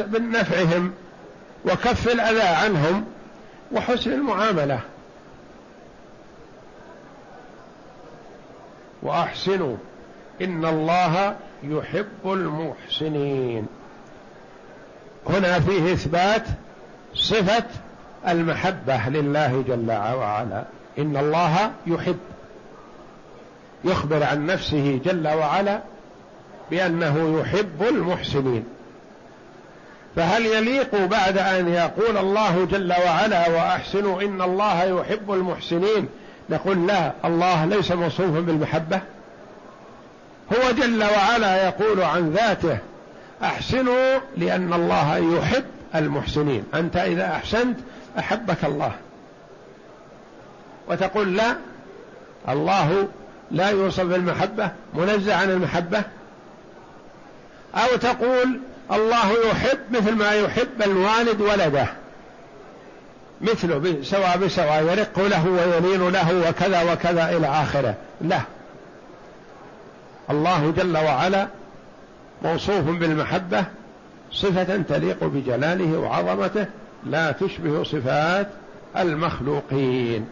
بنفعهم 0.00 0.92
وكف 1.64 2.08
الأذى 2.08 2.48
عنهم 2.48 3.04
وحسن 3.72 4.12
المعاملة. 4.12 4.80
وأحسنوا 9.02 9.76
إن 10.42 10.64
الله 10.64 11.36
يحب 11.62 12.06
المحسنين. 12.24 13.66
هنا 15.26 15.60
فيه 15.60 15.92
إثبات 15.92 16.44
صفة 17.14 17.64
المحبة 18.28 19.08
لله 19.08 19.64
جل 19.68 19.90
وعلا. 19.90 20.64
إن 20.98 21.16
الله 21.16 21.70
يحب 21.86 22.18
يخبر 23.84 24.22
عن 24.24 24.46
نفسه 24.46 25.00
جل 25.04 25.28
وعلا 25.28 25.80
بأنه 26.70 27.40
يحب 27.40 27.82
المحسنين. 27.82 28.64
فهل 30.16 30.46
يليق 30.46 31.04
بعد 31.04 31.38
أن 31.38 31.68
يقول 31.68 32.16
الله 32.16 32.64
جل 32.64 32.92
وعلا 32.92 33.48
وأحسنوا 33.48 34.22
إن 34.22 34.42
الله 34.42 34.84
يحب 34.84 35.32
المحسنين؟ 35.32 36.08
نقول 36.50 36.86
لا 36.86 37.12
الله 37.24 37.64
ليس 37.64 37.92
موصوفا 37.92 38.40
بالمحبة. 38.40 39.00
هو 40.52 40.70
جل 40.70 41.04
وعلا 41.04 41.64
يقول 41.66 42.02
عن 42.02 42.30
ذاته 42.30 42.78
أحسنوا 43.42 44.18
لأن 44.36 44.72
الله 44.72 45.16
يحب 45.16 45.64
المحسنين. 45.94 46.64
أنت 46.74 46.96
إذا 46.96 47.26
أحسنت 47.26 47.78
أحبك 48.18 48.64
الله. 48.64 48.92
وتقول 50.88 51.36
لا 51.36 51.56
الله 52.48 53.08
لا 53.50 53.68
يوصف 53.68 54.04
بالمحبة 54.04 54.70
منزه 54.94 55.34
عن 55.34 55.50
المحبة. 55.50 56.02
أو 57.74 57.96
تقول 57.96 58.60
الله 58.92 59.32
يحب 59.50 59.78
مثل 59.90 60.14
ما 60.14 60.32
يحب 60.32 60.82
الوالد 60.86 61.40
ولده. 61.40 61.86
مثله 63.40 63.98
سواء 64.02 64.38
بسواء 64.38 64.82
يرق 64.82 65.18
له 65.18 65.46
ويلين 65.48 66.08
له 66.08 66.48
وكذا 66.48 66.92
وكذا 66.92 67.36
إلى 67.36 67.46
آخره. 67.46 67.94
لا. 68.20 68.40
الله 70.30 70.72
جل 70.76 70.96
وعلا 70.96 71.46
موصوف 72.42 72.84
بالمحبة 72.84 73.64
صفة 74.32 74.82
تليق 74.88 75.24
بجلاله 75.24 75.98
وعظمته 75.98 76.66
لا 77.06 77.32
تشبه 77.32 77.84
صفات 77.84 78.48
المخلوقين. 78.96 80.28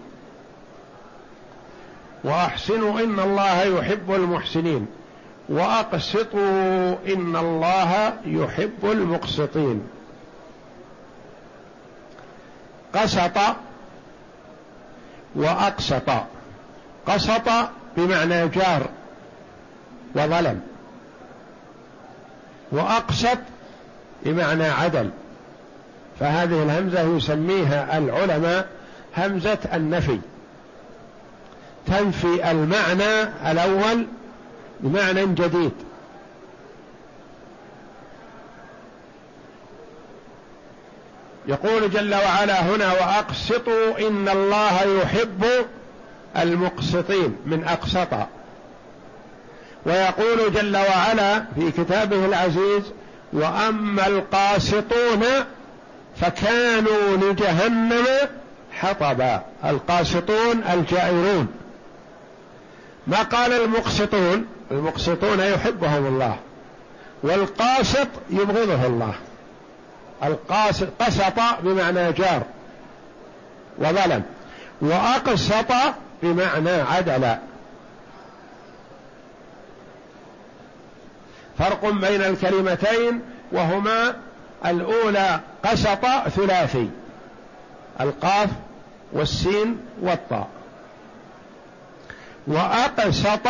وأحسنوا 2.25 3.01
إن 3.01 3.21
الله 3.21 3.63
يحب 3.63 4.15
المحسنين 4.15 4.87
وأقسطوا 5.49 6.95
إن 7.07 7.37
الله 7.37 8.13
يحب 8.25 8.79
المقسطين. 8.85 9.83
قسط 12.95 13.39
وأقسط. 15.35 16.11
قسط 17.07 17.49
بمعنى 17.97 18.49
جار 18.49 18.91
وظلم. 20.15 20.76
وأقسط 22.77 23.39
بمعنى 24.23 24.65
عدل. 24.65 25.11
فهذه 26.21 26.63
الهمزة 26.63 27.17
يسميها 27.17 27.99
العلماء 27.99 28.69
همزة 29.17 29.59
النفي. 29.75 30.19
تنفي 31.87 32.51
المعنى 32.51 33.23
الأول 33.51 34.07
بمعنى 34.81 35.27
جديد. 35.27 35.73
يقول 41.49 41.91
جل 41.91 42.15
وعلا 42.15 42.61
هنا 42.61 42.93
وأقسطوا 42.93 44.09
إن 44.09 44.29
الله 44.29 44.83
يحب 44.83 45.45
المقسطين 46.37 47.37
من 47.47 47.65
أقسط. 47.65 48.09
ويقول 49.87 50.53
جل 50.53 50.77
وعلا 50.77 51.45
في 51.55 51.71
كتابه 51.71 52.25
العزيز 52.27 52.83
وأما 53.33 54.07
القاسطون 54.07 55.25
فكانوا 56.21 57.17
لجهنم 57.17 58.07
حطبا. 58.73 59.43
القاسطون 59.65 60.63
الجائرون. 60.73 61.49
ما 63.07 63.23
قال 63.23 63.53
المقسطون؟ 63.53 64.47
المقسطون 64.71 65.41
يحبهم 65.41 66.07
الله 66.07 66.37
والقاسط 67.23 68.09
يبغضه 68.31 68.87
الله. 68.87 69.15
القاسط 70.25 70.89
قسط 71.01 71.41
بمعنى 71.63 72.13
جار 72.13 72.43
وظلم 73.79 74.23
وأقسط 74.81 75.73
بمعنى 76.23 76.71
عدل. 76.71 77.37
فرق 81.59 81.91
بين 81.91 82.23
الكلمتين 82.23 83.21
وهما 83.53 84.17
الأولى 84.67 85.41
قسط 85.65 86.07
ثلاثي 86.29 86.91
القاف 88.01 88.49
والسين 89.13 89.79
والطاء. 90.03 90.49
وأقسط 92.47 93.49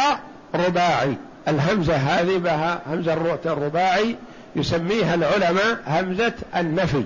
رباعي 0.54 1.16
الهمزة 1.48 1.96
هذه 1.96 2.38
بها 2.38 2.80
همزة 2.86 3.12
الرباعي 3.46 4.16
يسميها 4.56 5.14
العلماء 5.14 5.78
همزة 5.86 6.34
النفي. 6.56 7.04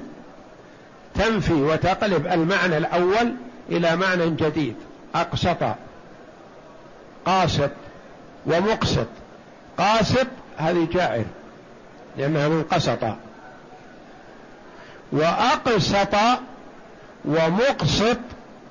تنفي 1.15 1.53
وتقلب 1.53 2.27
المعنى 2.27 2.79
الأول 2.79 3.35
إلى 3.71 3.97
معنى 3.97 4.31
جديد 4.31 4.77
أقسط 5.15 5.75
قاسط 7.27 7.71
ومقسط 8.47 9.07
قاسط 9.79 10.27
هذه 10.61 10.89
جائر 10.93 11.25
لأنها 12.17 12.49
من 12.49 12.63
قسط 12.63 12.99
وأقسط 15.13 16.15
ومقسط 17.25 18.19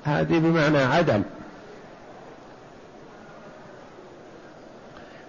هذه 0.04 0.38
بمعنى 0.38 0.78
عدل 0.78 1.22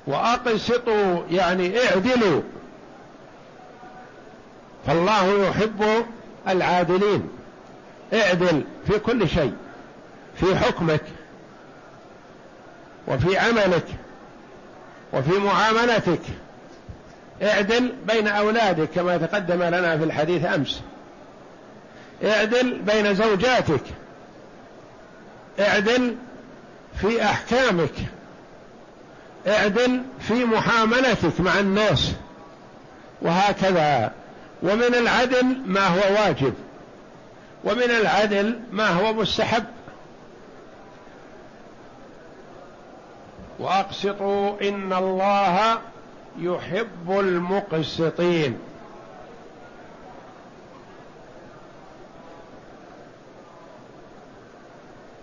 وأقسطوا 0.08 1.24
يعني 1.32 1.80
اعدلوا. 1.80 2.42
فالله 4.88 5.48
يحب 5.48 6.06
العادلين. 6.48 7.30
اعدل 8.14 8.64
في 8.88 9.00
كل 9.00 9.30
شيء 9.30 9.54
في 10.36 10.56
حكمك 10.56 11.04
وفي 13.08 13.38
عملك 13.38 13.86
وفي 15.14 15.40
معاملتك. 15.40 16.22
اعدل 17.44 17.94
بين 18.08 18.28
أولادك 18.28 18.90
كما 18.90 19.18
تقدم 19.18 19.64
لنا 19.64 19.98
في 19.98 20.04
الحديث 20.04 20.46
أمس. 20.46 20.82
اعدل 22.24 22.82
بين 22.82 23.16
زوجاتك. 23.16 23.84
اعدل 25.60 26.16
في 27.02 27.24
أحكامك. 27.24 27.94
اعدل 29.48 30.02
في 30.20 30.46
معاملتك 30.46 31.40
مع 31.42 31.60
الناس. 31.60 32.12
وهكذا. 33.22 34.12
ومن 34.64 34.96
العدل 34.96 35.62
ما 35.66 35.88
هو 35.88 36.14
واجب. 36.14 36.54
ومن 37.64 37.92
العدل 38.02 38.60
ما 38.72 38.88
هو 38.88 39.14
مستحب. 39.14 39.66
وأقسطوا 43.60 44.62
إن 44.62 44.94
الله 44.94 45.78
يحب 46.40 47.20
المقسطين. 47.20 48.60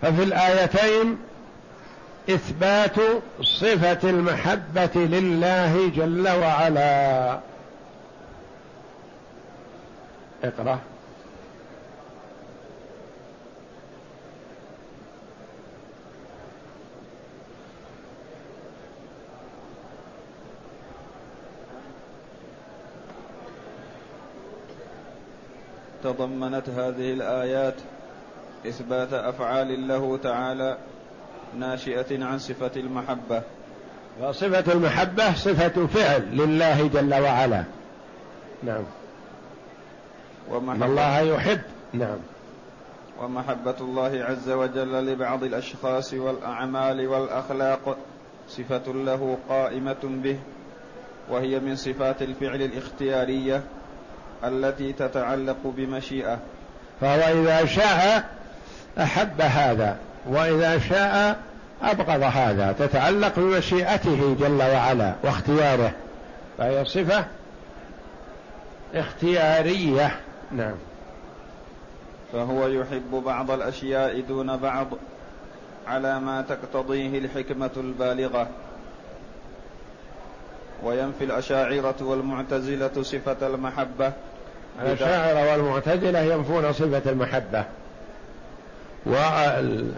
ففي 0.01 0.23
الآيتين 0.23 1.17
إثبات 2.29 2.95
صفة 3.41 4.09
المحبة 4.09 4.95
لله 4.95 5.91
جل 5.95 6.29
وعلا. 6.29 7.39
اقرأ. 10.43 10.79
تضمنت 26.03 26.69
هذه 26.69 27.13
الآيات 27.13 27.75
إثبات 28.67 29.13
أفعال 29.13 29.87
له 29.87 30.17
تعالى 30.17 30.77
ناشئة 31.59 32.25
عن 32.25 32.39
صفة 32.39 32.71
المحبة. 32.75 33.41
وصفة 34.21 34.73
المحبة 34.73 35.33
صفة 35.33 35.87
فعل 35.87 36.37
لله 36.37 36.87
جل 36.87 37.13
وعلا. 37.13 37.63
نعم. 38.63 38.83
ومحبة 40.51 40.85
الله 40.85 41.19
يحب. 41.19 41.61
نعم. 41.93 42.17
ومحبة 43.21 43.75
الله 43.81 44.25
عز 44.29 44.49
وجل 44.49 45.05
لبعض 45.05 45.43
الأشخاص 45.43 46.13
والأعمال 46.13 47.07
والأخلاق 47.07 47.97
صفة 48.49 48.93
له 48.93 49.37
قائمة 49.49 50.03
به 50.03 50.39
وهي 51.29 51.59
من 51.59 51.75
صفات 51.75 52.21
الفعل 52.21 52.61
الاختيارية 52.61 53.63
التي 54.43 54.93
تتعلق 54.93 55.57
بمشيئة. 55.63 56.37
فهو 57.01 57.41
إذا 57.41 57.65
شاء 57.65 58.29
أحب 58.97 59.41
هذا 59.41 59.97
وإذا 60.27 60.79
شاء 60.79 61.39
أبغض 61.83 62.23
هذا 62.23 62.75
تتعلق 62.79 63.39
بمشيئته 63.39 64.35
جل 64.39 64.61
وعلا 64.61 65.13
واختياره. 65.23 65.91
فهي 66.57 66.85
صفة 66.85 67.25
اختيارية. 68.95 70.15
نعم. 70.51 70.75
فهو 72.33 72.67
يحب 72.67 73.23
بعض 73.25 73.51
الأشياء 73.51 74.21
دون 74.21 74.57
بعض 74.57 74.87
على 75.87 76.19
ما 76.19 76.41
تقتضيه 76.41 77.17
الحكمة 77.19 77.69
البالغة. 77.77 78.47
وينفي 80.83 81.23
الأشاعرة 81.23 81.95
والمعتزلة 82.01 83.01
صفة 83.01 83.47
المحبة. 83.47 84.11
الأشاعرة 84.81 85.51
والمعتزلة 85.51 86.19
ينفون 86.19 86.73
صفة 86.73 87.11
المحبة. 87.11 87.65
وال 89.05 89.91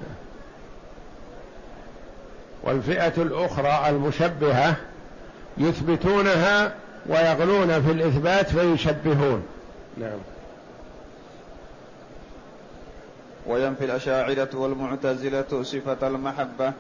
والفئة 2.64 3.22
الأخرى 3.22 3.90
المشبهة 3.90 4.76
يثبتونها 5.58 6.74
ويغلون 7.10 7.82
في 7.82 7.92
الإثبات 7.92 8.50
فيشبهون. 8.50 9.44
نعم. 9.98 10.20
وينفي 13.48 13.86
الأشاعرة 13.86 14.50
والمعتزلة 14.54 15.64
صفة 15.64 16.08
المحبة 16.08 16.74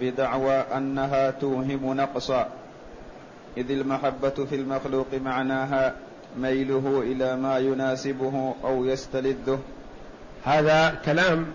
بدعوى 0.00 0.54
أنها 0.54 1.30
توهم 1.30 1.96
نقصا. 1.96 2.48
إذ 3.56 3.70
المحبة 3.70 4.30
في 4.30 4.54
المخلوق 4.54 5.06
معناها 5.24 5.94
ميله 6.38 7.02
إلى 7.06 7.36
ما 7.36 7.58
يناسبه 7.58 8.54
أو 8.64 8.84
يستلذه. 8.84 9.58
هذا 10.44 10.94
كلام 11.04 11.46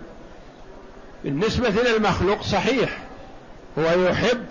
بالنسبة 1.24 1.68
للمخلوق 1.68 2.42
صحيح. 2.42 2.98
هو 3.78 4.08
يحب 4.08 4.44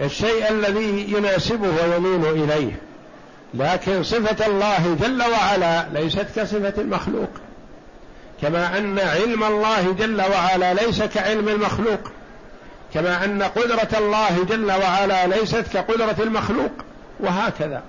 الشيء 0.00 0.50
الذي 0.50 1.12
يناسبه 1.12 1.68
ويميل 1.68 2.26
إليه. 2.26 2.72
لكن 3.54 4.02
صفة 4.02 4.46
الله 4.46 4.96
جل 5.02 5.22
وعلا 5.22 5.88
ليست 5.92 6.26
كصفة 6.36 6.74
المخلوق. 6.78 7.30
كما 8.42 8.78
أن 8.78 8.98
علم 8.98 9.44
الله 9.44 9.92
جل 9.92 10.20
وعلا 10.20 10.74
ليس 10.74 11.02
كعلم 11.02 11.48
المخلوق. 11.48 12.00
كما 12.94 13.24
أن 13.24 13.42
قدرة 13.42 13.98
الله 13.98 14.44
جل 14.44 14.70
وعلا 14.70 15.26
ليست 15.26 15.64
كقدرة 15.72 16.22
المخلوق 16.22 16.70
وهكذا. 17.20 17.82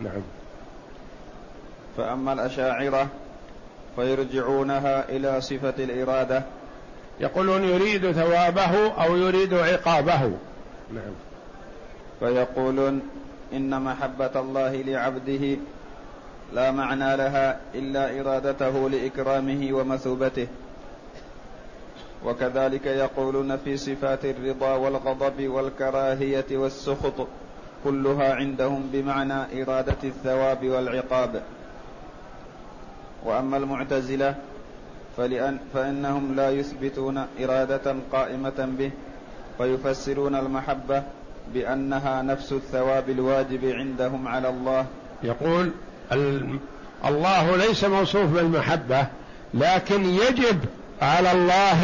نعم. 0.00 0.22
فأما 1.96 2.32
الأشاعرة 2.32 3.06
فيرجعونها 3.96 5.08
إلى 5.08 5.40
صفة 5.40 5.74
الإرادة. 5.78 6.42
يقولون 7.20 7.64
يريد 7.64 8.12
ثوابه 8.12 8.92
أو 9.04 9.16
يريد 9.16 9.54
عقابه. 9.54 10.32
نعم. 10.94 11.14
فيقولون 12.20 13.02
إن 13.52 13.82
محبة 13.82 14.40
الله 14.40 14.76
لعبده 14.76 15.56
لا 16.52 16.70
معنى 16.70 17.16
لها 17.16 17.60
إلا 17.74 18.20
إرادته 18.20 18.90
لإكرامه 18.90 19.68
ومثوبته. 19.72 20.46
وكذلك 22.24 22.86
يقولون 22.86 23.56
في 23.56 23.76
صفات 23.76 24.24
الرضا 24.24 24.74
والغضب 24.74 25.48
والكراهية 25.48 26.46
والسخط 26.52 27.26
كلها 27.84 28.34
عندهم 28.34 28.90
بمعنى 28.92 29.62
إرادة 29.62 29.96
الثواب 30.04 30.64
والعقاب. 30.64 31.42
وأما 33.24 33.56
المعتزلة 33.56 34.34
فلأن 35.16 35.58
فإنهم 35.74 36.34
لا 36.34 36.50
يثبتون 36.50 37.26
إرادة 37.40 37.94
قائمة 38.12 38.68
به 38.78 38.90
فيفسرون 39.58 40.34
المحبة 40.34 41.02
بأنها 41.54 42.22
نفس 42.22 42.52
الثواب 42.52 43.10
الواجب 43.10 43.64
عندهم 43.64 44.28
على 44.28 44.48
الله. 44.48 44.86
يقول 45.22 45.70
الله 47.04 47.56
ليس 47.56 47.84
موصوف 47.84 48.24
بالمحبة 48.24 49.06
لكن 49.54 50.04
يجب 50.04 50.58
على 51.02 51.32
الله 51.32 51.82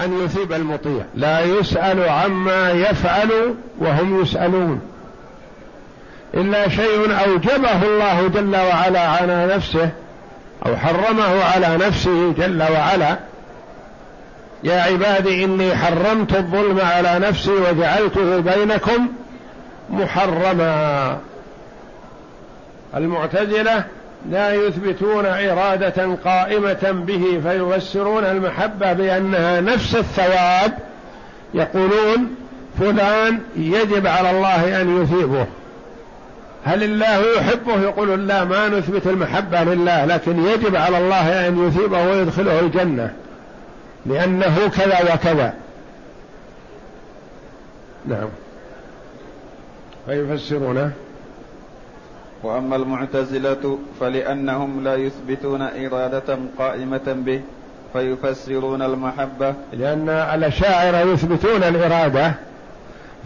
أن 0.00 0.24
يثيب 0.24 0.52
المطيع. 0.52 1.04
لا 1.14 1.40
يسأل 1.40 2.08
عما 2.08 2.70
يفعل 2.70 3.54
وهم 3.78 4.22
يسألون. 4.22 4.80
إلا 6.34 6.68
شيء 6.68 7.18
أوجبه 7.26 7.82
الله 7.82 8.28
جل 8.28 8.56
وعلا 8.56 9.08
على 9.08 9.54
نفسه 9.54 9.90
أو 10.66 10.76
حرمه 10.76 11.44
على 11.44 11.76
نفسه 11.86 12.32
جل 12.32 12.62
وعلا 12.62 13.18
يا 14.64 14.80
عبادي 14.80 15.44
إني 15.44 15.76
حرمت 15.76 16.36
الظلم 16.36 16.80
على 16.80 17.18
نفسي 17.18 17.50
وجعلته 17.50 18.40
بينكم 18.40 19.08
محرما. 19.90 21.18
المعتزلة 22.96 23.84
لا 24.30 24.54
يثبتون 24.54 25.26
إرادة 25.26 26.16
قائمة 26.24 27.04
به 27.06 27.40
فيفسرون 27.42 28.24
المحبة 28.24 28.92
بأنها 28.92 29.60
نفس 29.60 29.96
الثواب. 29.96 30.78
يقولون 31.54 32.36
فلان 32.80 33.40
يجب 33.56 34.06
على 34.06 34.30
الله 34.30 34.80
أن 34.80 35.02
يثيبه. 35.02 35.46
هل 36.64 36.82
الله 36.82 37.36
يحبه؟ 37.36 37.80
يقول 37.80 38.28
لا 38.28 38.44
ما 38.44 38.68
نثبت 38.68 39.06
المحبة 39.06 39.64
لله 39.64 40.04
لكن 40.04 40.46
يجب 40.46 40.76
على 40.76 40.98
الله 40.98 41.48
أن 41.48 41.68
يثيبه 41.68 42.06
ويدخله 42.06 42.60
الجنة. 42.60 43.14
لأنه 44.06 44.70
كذا 44.76 45.14
وكذا. 45.14 45.54
نعم. 48.06 48.28
فيفسرونه. 50.06 50.92
وأما 52.42 52.76
المعتزلة 52.76 53.78
فلأنهم 54.00 54.84
لا 54.84 54.96
يثبتون 54.96 55.62
إرادة 55.62 56.38
قائمة 56.58 57.02
به 57.06 57.40
فيفسرون 57.92 58.82
المحبة. 58.82 59.54
لأن 59.72 60.08
الأشاعرة 60.08 60.96
يثبتون 60.96 61.62
الإرادة 61.62 62.32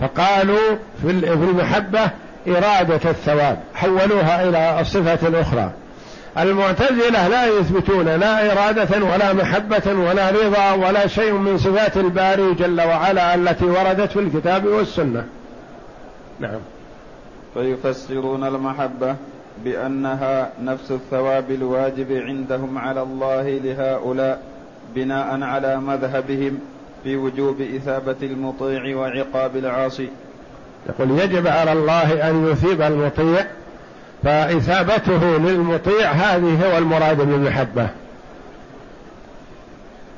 فقالوا 0.01 0.77
في 1.03 1.11
المحبة 1.11 2.11
إرادة 2.49 3.11
الثواب 3.11 3.59
حولوها 3.75 4.49
إلى 4.49 4.81
الصفة 4.81 5.29
الأخرى. 5.29 5.71
المعتزلة 6.39 7.29
لا 7.29 7.47
يثبتون 7.47 8.09
لا 8.09 8.53
إرادة 8.53 9.05
ولا 9.05 9.33
محبة 9.33 9.93
ولا 9.95 10.31
رضا 10.31 10.73
ولا 10.73 11.07
شيء 11.07 11.33
من 11.33 11.59
صفات 11.59 11.97
الباري 11.97 12.55
جل 12.55 12.81
وعلا 12.81 13.35
التي 13.35 13.65
وردت 13.65 14.13
في 14.13 14.19
الكتاب 14.19 14.67
والسنة. 14.67 15.25
نعم. 16.41 16.61
فيفسرون 17.57 18.45
المحبة 18.45 19.17
بأنها 19.65 20.51
نفس 20.63 20.91
الثواب 20.91 21.51
الواجب 21.51 22.13
عندهم 22.13 22.79
على 22.79 23.03
الله 23.03 23.61
لهؤلاء 23.65 24.43
بناء 24.95 25.43
على 25.43 25.77
مذهبهم 25.77 26.59
في 27.05 27.17
وجوب 27.17 27.61
إثابة 27.61 28.17
المطيع 28.23 28.97
وعقاب 28.97 29.57
العاصي. 29.57 30.09
يقول 30.89 31.19
يجب 31.19 31.47
على 31.47 31.73
الله 31.73 32.31
أن 32.31 32.47
يثيب 32.47 32.83
المطيع 32.83 33.47
فإثابته 34.25 35.37
للمطيع 35.39 36.11
هذه 36.11 36.67
هو 36.67 36.79
المراد 36.79 37.17
بالمحبة. 37.17 37.89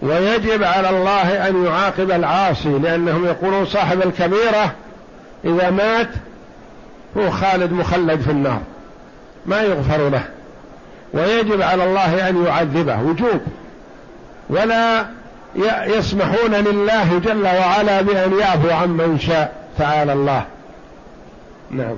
ويجب 0.02 0.64
على 0.64 0.90
الله 0.90 1.48
أن 1.48 1.64
يعاقب 1.64 2.10
العاصي 2.10 2.78
لأنهم 2.78 3.24
يقولون 3.24 3.66
صاحب 3.66 4.02
الكبيرة 4.02 4.74
إذا 5.44 5.70
مات 5.70 6.08
هو 7.18 7.30
خالد 7.30 7.72
مخلد 7.72 8.20
في 8.20 8.30
النار. 8.30 8.60
ما 9.46 9.62
يغفر 9.62 10.08
له. 10.08 10.22
ويجب 11.14 11.62
على 11.62 11.84
الله 11.84 12.28
أن 12.28 12.46
يعذبه. 12.46 13.02
وجوب. 13.02 13.40
ولا 14.50 15.06
يسمحون 15.86 16.54
لله 16.54 17.18
جل 17.18 17.44
وعلا 17.44 18.00
بأن 18.02 18.38
يعفو 18.38 18.70
عمن 18.70 19.18
شاء. 19.20 19.52
تعالى 19.78 20.12
الله. 20.12 20.44
نعم. 21.70 21.96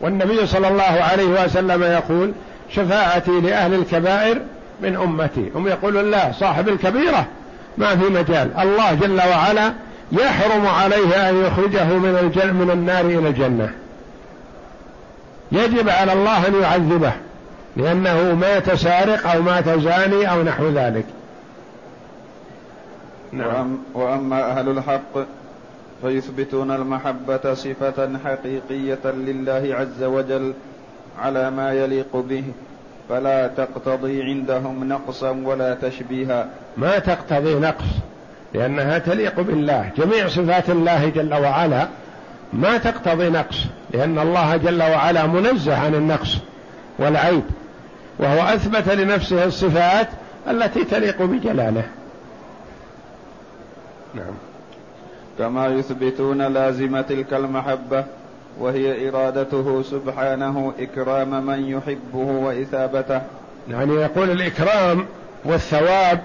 والنبي 0.00 0.46
صلى 0.46 0.68
الله 0.68 0.82
عليه 0.82 1.44
وسلم 1.44 1.82
يقول 1.82 2.32
شفاعتي 2.70 3.40
لأهل 3.40 3.74
الكبائر 3.74 4.40
من 4.80 4.96
أمتي. 4.96 5.50
هم 5.54 5.68
يقولون 5.68 6.10
لا 6.10 6.32
صاحب 6.32 6.68
الكبيرة 6.68 7.26
ما 7.78 7.96
في 7.96 8.04
مجال. 8.04 8.50
الله 8.58 8.94
جل 8.94 9.20
وعلا 9.30 9.72
يحرم 10.12 10.66
عليه 10.66 11.30
أن 11.30 11.44
يخرجه 11.44 11.84
من 11.84 12.18
الجنة 12.22 12.52
من 12.52 12.70
النار 12.70 13.04
إلى 13.04 13.28
الجنة. 13.28 13.72
يجب 15.52 15.88
على 15.88 16.12
الله 16.12 16.46
أن 16.46 16.62
يعذبه 16.62 17.12
لأنه 17.76 18.34
مات 18.34 18.74
سارق 18.74 19.26
أو 19.30 19.42
مات 19.42 19.68
زاني 19.68 20.30
أو 20.30 20.42
نحو 20.42 20.68
ذلك. 20.68 21.06
نعم. 23.32 23.78
وأما 23.94 24.50
أهل 24.50 24.68
الحق 24.68 25.18
فيثبتون 26.02 26.70
المحبة 26.70 27.54
صفة 27.54 28.18
حقيقية 28.24 29.04
لله 29.04 29.74
عز 29.74 30.02
وجل 30.02 30.54
على 31.18 31.50
ما 31.50 31.72
يليق 31.72 32.16
به 32.16 32.44
فلا 33.08 33.48
تقتضي 33.48 34.22
عندهم 34.22 34.88
نقصا 34.88 35.30
ولا 35.44 35.74
تشبيها. 35.74 36.48
ما 36.76 36.98
تقتضي 36.98 37.54
نقص. 37.54 37.84
لأنها 38.54 38.98
تليق 38.98 39.40
بالله. 39.40 39.90
جميع 39.98 40.28
صفات 40.28 40.70
الله 40.70 41.08
جل 41.08 41.34
وعلا 41.34 41.88
ما 42.52 42.78
تقتضي 42.78 43.30
نقص 43.30 43.56
لأن 43.90 44.18
الله 44.18 44.56
جل 44.56 44.82
وعلا 44.82 45.26
منزه 45.26 45.76
عن 45.76 45.94
النقص 45.94 46.36
والعيب 46.98 47.42
وهو 48.18 48.42
أثبت 48.42 48.88
لنفسه 48.88 49.44
الصفات 49.44 50.08
التي 50.50 50.84
تليق 50.84 51.22
بجلاله. 51.22 51.84
نعم. 54.14 54.34
كما 55.38 55.66
يثبتون 55.66 56.42
لازم 56.42 57.00
تلك 57.00 57.34
المحبة 57.34 58.04
وهي 58.60 59.08
إرادته 59.08 59.82
سبحانه 59.82 60.72
إكرام 60.78 61.46
من 61.46 61.68
يحبه 61.68 62.18
وإثابته. 62.18 63.20
يعني 63.70 63.94
يقول 63.94 64.30
الإكرام 64.30 65.06
والثواب 65.44 66.20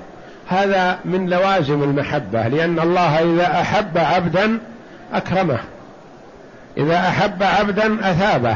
هذا 0.49 0.99
من 1.05 1.29
لوازم 1.29 1.83
المحبة 1.83 2.47
لأن 2.47 2.79
الله 2.79 3.19
إذا 3.19 3.61
أحب 3.61 3.97
عبدا 3.97 4.59
أكرمه 5.13 5.59
إذا 6.77 6.97
أحب 6.97 7.43
عبدا 7.43 8.11
أثابه. 8.11 8.55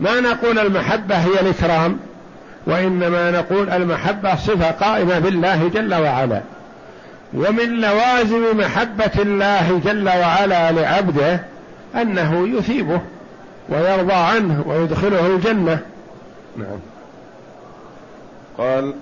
ما 0.00 0.20
نقول 0.20 0.58
المحبة 0.58 1.14
هي 1.14 1.40
الإكرام 1.40 1.98
وإنما 2.66 3.30
نقول 3.30 3.70
المحبة 3.70 4.36
صفة 4.36 4.70
قائمة 4.70 5.18
بالله 5.18 5.68
جل 5.68 5.94
وعلا. 5.94 6.40
ومن 7.34 7.80
لوازم 7.80 8.58
محبة 8.58 9.12
الله 9.18 9.80
جل 9.84 10.08
وعلا 10.08 10.72
لعبده 10.72 11.40
أنه 11.94 12.48
يثيبه 12.58 13.00
ويرضى 13.68 14.12
عنه 14.14 14.64
ويدخله 14.66 15.26
الجنة. 15.26 15.78
نعم. 16.56 16.78
قال 18.58 18.94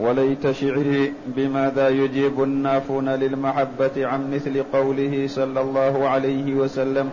وليت 0.00 0.50
شعري 0.50 1.12
بماذا 1.26 1.88
يجيب 1.88 2.42
النافون 2.42 3.08
للمحبة 3.08 4.06
عن 4.06 4.34
مثل 4.34 4.62
قوله 4.72 5.26
صلى 5.28 5.60
الله 5.60 6.08
عليه 6.08 6.54
وسلم 6.54 7.10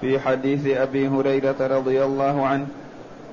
في 0.00 0.20
حديث 0.20 0.66
أبي 0.66 1.08
هريرة 1.08 1.56
رضي 1.60 2.04
الله 2.04 2.46
عنه 2.46 2.66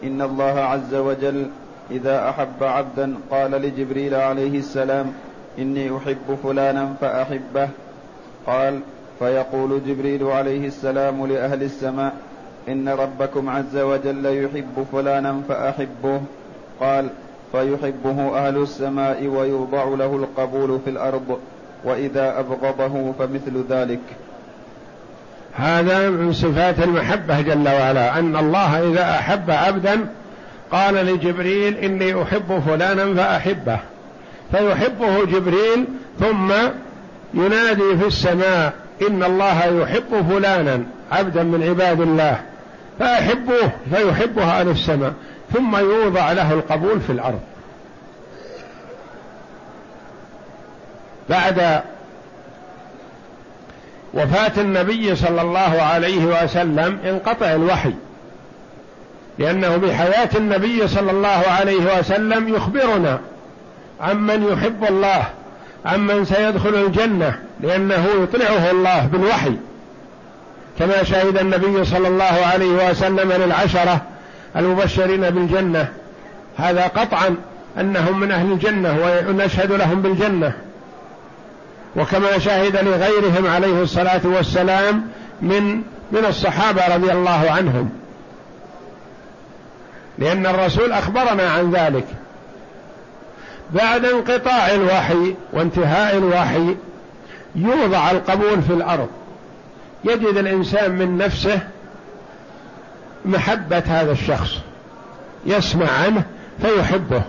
إن 0.04 0.22
الله 0.22 0.60
عز 0.60 0.96
وجل 0.96 1.48
إذا 1.92 2.30
أحب 2.30 2.64
عبدا 2.64 3.16
قال 3.32 3.52
لجبريل 3.52 4.16
عليه 4.16 4.60
السلام 4.60 5.14
إني 5.60 5.98
أحب 5.98 6.38
فلانا 6.44 6.94
فأحبه. 7.02 7.70
قال 8.48 8.80
فيقول 9.20 9.82
جبريل 9.88 10.24
عليه 10.24 10.68
السلام 10.68 11.26
لأهل 11.28 11.64
السماء 11.64 12.14
إن 12.70 12.90
ربكم 12.90 13.50
عز 13.50 13.78
وجل 13.78 14.26
يحب 14.26 14.86
فلانا 14.92 15.42
فأحبه. 15.50 16.22
قال 16.80 17.10
فيحبه 17.52 18.38
أهل 18.38 18.58
السماء 18.58 19.28
ويوضع 19.28 19.84
له 19.84 20.16
القبول 20.16 20.80
في 20.86 20.90
الأرض 20.90 21.40
وإذا 21.84 22.40
أبغضه 22.40 23.14
فمثل 23.20 23.64
ذلك. 23.70 24.00
هذا 25.56 26.10
من 26.10 26.34
صفات 26.34 26.80
المحبة 26.80 27.42
جل 27.42 27.68
وعلا 27.68 28.20
أن 28.20 28.36
الله 28.36 28.92
إذا 28.92 29.10
أحب 29.10 29.52
عبدا 29.52 30.08
قال 30.72 30.94
لجبريل 30.94 31.78
إني 31.78 32.22
أحب 32.24 32.64
فلانا 32.68 33.14
فأحبه. 33.14 33.80
فيحبه 34.52 35.26
جبريل 35.26 35.86
ثم 36.20 36.52
ينادي 37.34 37.98
في 38.00 38.08
السماء 38.08 38.74
إن 39.10 39.24
الله 39.24 39.66
يحب 39.66 40.30
فلانا 40.30 40.84
عبدا 41.12 41.44
من 41.44 41.64
عباد 41.64 42.02
الله. 42.02 42.42
فأحبوه 43.00 43.72
فيحبه 43.94 44.44
أهل 44.44 44.70
السماء. 44.70 45.14
ثم 45.54 45.76
يوضع 45.76 46.32
له 46.32 46.54
القبول 46.54 47.02
في 47.02 47.12
الأرض. 47.12 47.40
بعد 51.30 51.82
وفاة 54.14 54.62
النبي 54.62 55.16
صلى 55.16 55.42
الله 55.42 55.82
عليه 55.82 56.26
وسلم 56.26 57.00
انقطع 57.06 57.46
الوحي 57.46 57.94
لأنه 59.40 59.78
بحياة 59.78 60.30
النبي 60.36 60.88
صلى 60.88 61.12
الله 61.12 61.44
عليه 61.60 62.00
وسلم 62.00 62.56
يخبرنا 62.56 63.20
عمن 64.02 64.48
يحب 64.52 64.84
الله 64.90 65.24
عمن 65.86 66.26
سيدخل 66.26 66.76
الجنة 66.76 67.40
لأنه 67.62 68.08
يطلعه 68.24 68.72
الله 68.72 69.06
بالوحي. 69.06 69.56
كما 70.80 71.04
شهد 71.04 71.38
النبي 71.38 71.86
صلى 71.86 72.08
الله 72.08 72.46
عليه 72.54 72.90
وسلم 72.90 73.32
للعشرة 73.32 74.02
المبشرين 74.58 75.30
بالجنة. 75.30 75.88
هذا 76.58 76.88
قطعا 76.88 77.36
أنهم 77.80 78.20
من 78.20 78.32
أهل 78.32 78.52
الجنة 78.52 78.98
ونشهد 79.28 79.72
لهم 79.72 80.02
بالجنة. 80.02 80.54
وكما 81.96 82.40
شهد 82.40 82.76
لغيرهم 82.76 83.48
عليه 83.48 83.82
الصلاة 83.82 84.22
والسلام 84.24 85.08
من 85.42 85.82
من 86.12 86.26
الصحابة 86.30 86.96
رضي 86.96 87.12
الله 87.12 87.52
عنهم. 87.52 87.90
لأن 90.20 90.46
الرسول 90.46 90.92
أخبرنا 90.92 91.50
عن 91.50 91.72
ذلك. 91.72 92.06
بعد 93.72 94.06
انقطاع 94.06 94.72
الوحي 94.72 95.36
وانتهاء 95.54 96.18
الوحي 96.18 96.76
يوضع 97.56 98.12
القبول 98.12 98.62
في 98.62 98.74
الأرض. 98.74 99.10
يجد 100.04 100.38
الإنسان 100.38 100.92
من 100.92 101.18
نفسه 101.18 101.60
محبة 103.26 103.84
هذا 103.88 104.12
الشخص. 104.12 104.52
يسمع 105.46 105.92
عنه 105.92 106.24
فيحبه. 106.62 107.22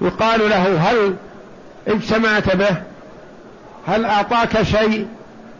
يقال 0.00 0.50
له 0.50 0.90
هل 0.90 1.14
اجتمعت 1.88 2.56
به 2.56 2.76
هل 3.86 4.04
أعطاك 4.04 4.62
شيء 4.62 5.06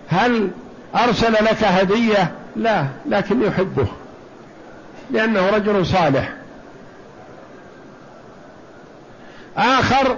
هل 0.08 0.50
أرسل 0.94 1.32
لك 1.32 1.64
هدية؟ 1.64 2.32
لا 2.56 2.86
لكن 3.06 3.42
يحبه 3.42 3.86
لأنه 5.10 5.50
رجل 5.50 5.86
صالح. 5.86 6.32
آخر 9.56 10.16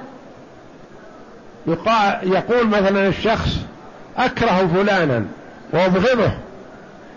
يقول 2.22 2.66
مثلا 2.66 3.08
الشخص 3.08 3.50
أكره 4.16 4.70
فلانا 4.74 5.24
وأبغضه. 5.72 6.32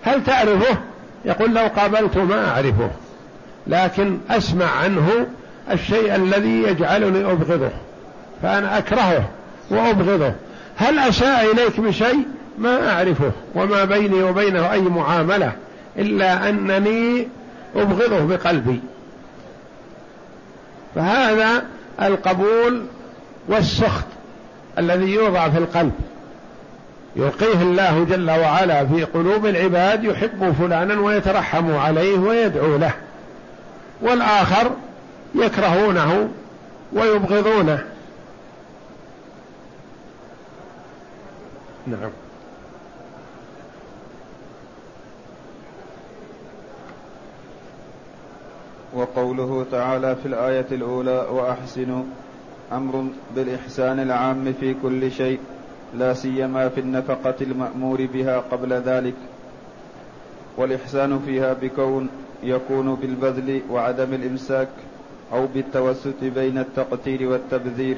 هل 0.03 0.23
تعرفه؟ 0.23 0.77
يقول 1.25 1.53
لو 1.53 1.67
قابلته 1.75 2.23
ما 2.23 2.49
أعرفه 2.49 2.89
لكن 3.67 4.17
أسمع 4.29 4.65
عنه 4.65 5.27
الشيء 5.71 6.15
الذي 6.15 6.63
يجعلني 6.63 7.31
أبغضه 7.31 7.69
فأنا 8.41 8.77
أكرهه 8.77 9.29
وأبغضه. 9.69 10.33
هل 10.75 10.99
أساء 10.99 11.51
إليك 11.51 11.79
بشيء؟ 11.79 12.19
ما 12.57 12.93
أعرفه 12.93 13.31
وما 13.55 13.85
بيني 13.85 14.23
وبينه 14.23 14.71
أي 14.71 14.81
معاملة 14.81 15.51
إلا 15.97 16.49
أنني 16.49 17.27
أبغضه 17.75 18.25
بقلبي. 18.25 18.79
فهذا 20.95 21.63
القبول 22.01 22.85
والسخط 23.47 24.05
الذي 24.77 25.13
يوضع 25.13 25.49
في 25.49 25.57
القلب. 25.57 25.91
يلقيه 27.15 27.61
الله 27.61 28.03
جل 28.03 28.31
وعلا 28.31 28.85
في 28.85 29.03
قلوب 29.03 29.45
العباد 29.45 30.03
يحب 30.03 30.51
فلانا 30.59 31.01
ويترحم 31.01 31.75
عليه 31.75 32.19
ويدعو 32.19 32.77
له. 32.77 32.93
والآخر 34.01 34.71
يكرهونه 35.35 36.29
ويبغضونه. 36.93 37.83
نعم. 41.87 42.11
وقوله 48.93 49.65
تعالى 49.71 50.15
في 50.15 50.27
الآية 50.27 50.65
الأولى 50.71 51.27
وأحسنوا 51.31 52.03
أمر 52.71 53.05
بالإحسان 53.35 53.99
العام 53.99 54.53
في 54.59 54.75
كل 54.83 55.11
شيء. 55.11 55.39
لا 55.97 56.13
سيما 56.13 56.69
في 56.69 56.79
النفقة 56.79 57.35
المأمور 57.41 58.05
بها 58.13 58.43
قبل 58.51 58.73
ذلك 58.73 59.13
والإحسان 60.57 61.19
فيها 61.25 61.53
بكون 61.53 62.09
يكون 62.43 62.95
بالبذل 62.95 63.61
وعدم 63.69 64.13
الإمساك 64.13 64.67
أو 65.33 65.47
بالتوسط 65.47 66.21
بين 66.21 66.57
التقتير 66.57 67.29
والتبذير 67.29 67.97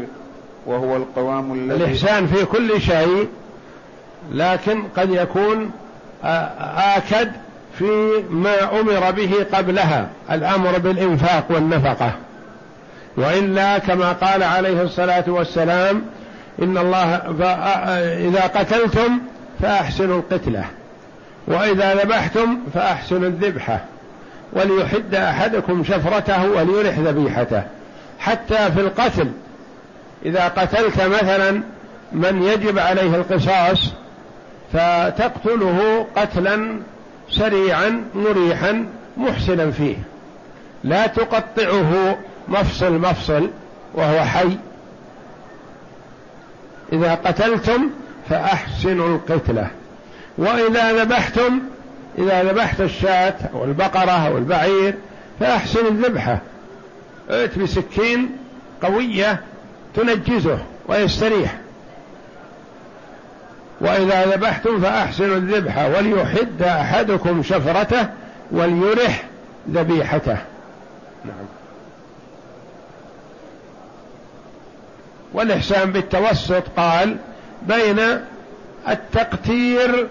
وهو 0.65 0.95
القوام 0.95 1.53
الذي 1.53 1.83
الإحسان 1.83 2.27
في 2.27 2.45
كل 2.45 2.81
شيء 2.81 3.27
لكن 4.31 4.83
قد 4.97 5.09
يكون 5.09 5.71
آكد 6.95 7.31
في 7.79 8.23
ما 8.29 8.79
أمر 8.79 9.11
به 9.11 9.31
قبلها 9.53 10.09
الأمر 10.31 10.77
بالإنفاق 10.77 11.45
والنفقة. 11.49 12.11
وإلا 13.17 13.77
كما 13.77 14.11
قال 14.11 14.43
عليه 14.43 14.81
الصلاة 14.81 15.23
والسلام 15.27 16.01
إن 16.61 16.77
الله 16.77 17.15
إذا 18.27 18.41
قتلتم 18.41 19.19
فأحسنوا 19.61 20.17
القتلة 20.17 20.65
وإذا 21.47 21.95
ذبحتم 21.95 22.57
فأحسنوا 22.73 23.27
الذبحة 23.27 23.85
وليحد 24.53 25.15
أحدكم 25.15 25.83
شفرته 25.83 26.49
وليرح 26.49 26.99
ذبيحته. 26.99 27.63
حتى 28.19 28.71
في 28.71 28.79
القتل 28.79 29.31
إذا 30.25 30.47
قتلت 30.47 31.01
مثلا 31.01 31.61
من 32.11 32.43
يجب 32.43 32.79
عليه 32.79 33.15
القصاص 33.15 33.93
فتقتله 34.73 36.07
قتلا 36.15 36.79
سريعا 37.29 38.03
مريحا 38.15 38.85
محسنا 39.17 39.71
فيه. 39.71 39.95
لا 40.83 41.07
تقطعه 41.07 42.17
مفصل 42.47 42.93
مفصل 42.93 43.49
وهو 43.93 44.25
حي. 44.25 44.57
إذا 46.93 47.15
قتلتم 47.15 47.89
فأحسنوا 48.29 49.07
القتلة. 49.07 49.67
وإذا 50.37 51.03
ذبحتم 51.03 51.59
إذا 52.17 52.43
ذبحت 52.43 52.81
الشاة 52.81 53.35
أو 53.53 53.63
البقرة 53.63 54.27
أو 54.27 54.37
البعير 54.37 54.93
فأحسن 55.39 55.85
الذبحة. 55.85 56.37
ائت 57.29 57.59
بسكين 57.59 58.29
قوية 58.83 59.39
تنجزه 59.95 60.59
ويستريح. 60.87 61.55
وإذا 63.81 64.25
ذبحتم 64.25 64.81
فأحسنوا 64.81 65.35
الذبح 65.35 65.77
وليحد 65.77 66.61
أحدكم 66.61 67.43
شفرته 67.43 68.07
وليرح 68.51 69.23
ذبيحته. 69.71 70.37
نعم. 71.25 71.45
والإحسان 75.33 75.91
بالتوسط 75.91 76.63
قال 76.77 77.17
بين 77.67 77.99
التقتير 78.89 80.07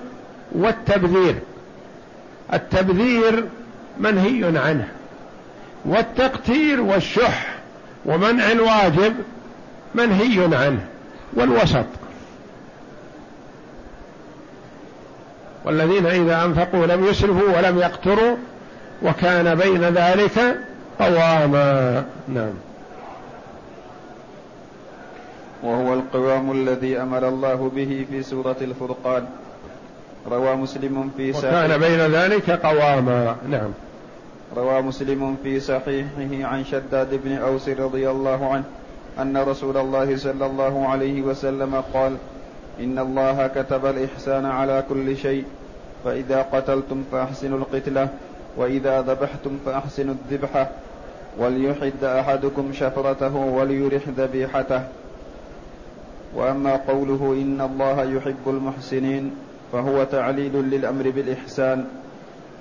والتبذير. 0.52 1.34
التبذير 2.52 3.44
منهي 3.98 4.58
عنه 4.58 4.88
والتقتير 5.84 6.80
والشح 6.80 7.54
ومنع 8.04 8.52
الواجب 8.52 9.14
منهي 9.94 10.56
عنه 10.56 10.86
والوسط. 11.34 11.86
والذين 15.64 16.06
إذا 16.06 16.44
أنفقوا 16.44 16.86
لم 16.86 17.04
يسرفوا 17.04 17.56
ولم 17.56 17.78
يقتروا 17.78 18.36
وكان 19.02 19.54
بين 19.54 19.84
ذلك 19.84 20.58
قواما. 21.00 22.04
نعم. 22.28 22.52
وهو 25.62 25.94
القوام 25.94 26.52
الذي 26.52 27.02
أمر 27.02 27.28
الله 27.28 27.70
به 27.76 28.06
في 28.10 28.22
سورة 28.22 28.56
الفرقان. 28.60 29.26
روى 30.30 30.56
مسلم 30.56 31.10
في 31.16 31.32
صحيحه 31.32 31.64
وكان 31.64 31.80
بين 31.80 32.00
ذلك 32.00 32.50
قواما. 32.50 33.36
نعم. 33.48 33.70
روى 34.56 34.82
مسلم 34.82 35.36
في 35.42 35.60
صحيحه 35.60 36.48
عن 36.48 36.64
شداد 36.64 37.20
بن 37.24 37.32
أوس 37.32 37.68
رضي 37.68 38.10
الله 38.10 38.52
عنه 38.52 38.64
أن 39.18 39.36
رسول 39.36 39.76
الله 39.76 40.16
صلى 40.16 40.46
الله 40.46 40.88
عليه 40.88 41.22
وسلم 41.22 41.82
قال 41.94 42.16
إن 42.80 42.98
الله 42.98 43.46
كتب 43.46 43.86
الإحسان 43.86 44.46
على 44.46 44.84
كل 44.88 45.16
شيء 45.16 45.44
فإذا 46.04 46.42
قتلتم 46.42 47.04
فأحسنوا 47.12 47.58
القتلة 47.58 48.08
وإذا 48.56 49.02
ذبحتم 49.02 49.58
فأحسنوا 49.66 50.14
الذبحة 50.14 50.68
وليحد 51.38 52.04
أحدكم 52.04 52.72
شفرته 52.72 53.36
وليرح 53.36 54.02
ذبيحته 54.08 54.82
وأما 56.34 56.76
قوله 56.76 57.36
إن 57.42 57.60
الله 57.60 58.02
يحب 58.02 58.46
المحسنين 58.46 59.30
فهو 59.72 60.04
تعليل 60.04 60.52
للأمر 60.52 61.10
بالإحسان 61.10 61.84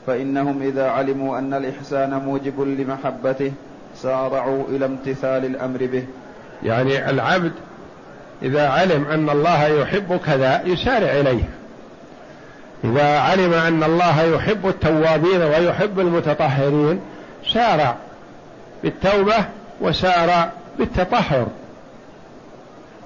فإنهم 0.07 0.61
إذا 0.61 0.89
علموا 0.89 1.39
أن 1.39 1.53
الإحسان 1.53 2.13
موجب 2.13 2.61
لمحبته 2.61 3.51
سارعوا 3.95 4.63
إلى 4.69 4.85
امتثال 4.85 5.45
الأمر 5.45 5.85
به. 5.85 6.03
يعني 6.63 7.09
العبد 7.09 7.51
إذا 8.41 8.69
علم 8.69 9.05
أن 9.05 9.29
الله 9.29 9.67
يحب 9.67 10.19
كذا 10.25 10.61
يسارع 10.65 11.11
إليه. 11.11 11.43
إذا 12.83 13.19
علم 13.19 13.53
أن 13.53 13.83
الله 13.83 14.21
يحب 14.21 14.67
التوابين 14.67 15.41
ويحب 15.41 15.99
المتطهرين 15.99 16.99
سارع 17.53 17.95
بالتوبة 18.83 19.45
وسارع 19.81 20.51
بالتطهر. 20.79 21.47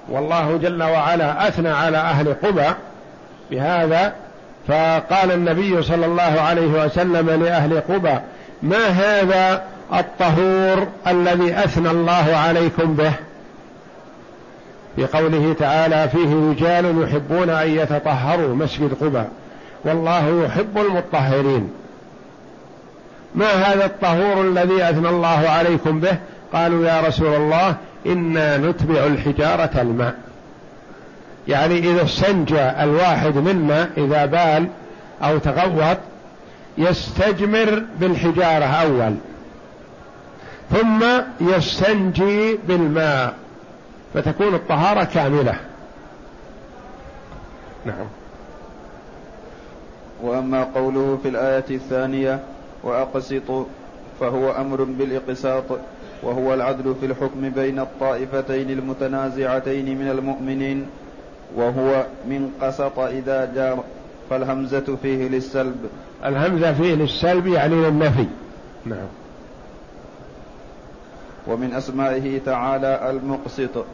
والله 0.08 0.56
جل 0.56 0.82
وعلا 0.82 1.48
أثنى 1.48 1.68
على 1.68 1.96
أهل 1.96 2.34
قبى 2.42 2.66
بهذا 3.50 4.14
فقال 4.68 5.32
النبي 5.32 5.82
صلى 5.82 6.06
الله 6.06 6.40
عليه 6.40 6.84
وسلم 6.84 7.30
لأهل 7.44 7.80
قبى 7.80 8.18
ما 8.62 8.86
هذا 8.86 9.62
الطهور 9.94 10.88
الذي 11.06 11.54
أثنى 11.54 11.90
الله 11.90 12.36
عليكم 12.36 12.94
به؟ 12.94 13.12
في 14.96 15.06
قوله 15.06 15.54
تعالى 15.58 16.08
فيه 16.08 16.50
رجال 16.50 17.02
يحبون 17.02 17.50
أن 17.50 17.68
يتطهروا 17.68 18.54
مسجد 18.54 18.94
قبى 19.00 19.22
والله 19.84 20.44
يحب 20.44 20.78
المطهرين. 20.78 21.70
ما 23.34 23.52
هذا 23.52 23.84
الطهور 23.84 24.40
الذي 24.40 24.90
أثنى 24.90 25.08
الله 25.08 25.48
عليكم 25.48 26.00
به؟ 26.00 26.16
قالوا 26.52 26.86
يا 26.86 27.00
رسول 27.00 27.34
الله 27.34 27.76
إنا 28.12 28.58
نتبع 28.58 29.06
الحجارة 29.06 29.80
الماء. 29.80 30.14
يعني 31.48 31.78
إذا 31.78 32.04
استنجى 32.04 32.60
الواحد 32.60 33.36
منا 33.36 33.88
إذا 33.96 34.26
بال 34.26 34.68
أو 35.22 35.38
تغوط 35.38 35.98
يستجمر 36.78 37.82
بالحجارة 38.00 38.64
أول. 38.64 39.14
ثم 40.70 41.04
يستنجي 41.40 42.58
بالماء. 42.68 43.34
فتكون 44.14 44.54
الطهارة 44.54 45.04
كاملة. 45.04 45.54
نعم. 47.84 48.06
وأما 50.22 50.64
قوله 50.74 51.18
في 51.22 51.28
الآية 51.28 51.64
الثانية 51.70 52.40
وأقسطوا 52.82 53.64
فهو 54.20 54.50
أمر 54.50 54.84
بالإقساط. 54.84 55.64
وهو 56.26 56.54
العدل 56.54 56.94
في 57.00 57.06
الحكم 57.06 57.50
بين 57.50 57.78
الطائفتين 57.78 58.70
المتنازعتين 58.70 59.98
من 59.98 60.10
المؤمنين 60.10 60.86
وهو 61.56 62.04
من 62.28 62.50
قسط 62.60 62.98
إذا 62.98 63.52
جار 63.54 63.84
فالهمزة 64.30 64.96
فيه 65.02 65.28
للسلب. 65.28 65.86
الهمزة 66.24 66.72
فيه 66.72 66.94
للسلب 66.94 67.46
يعني 67.46 67.74
للنفي. 67.74 68.26
نعم. 68.84 69.08
ومن 71.46 71.74
أسمائه 71.74 72.40
تعالى 72.46 73.10
المقسط. 73.10 73.84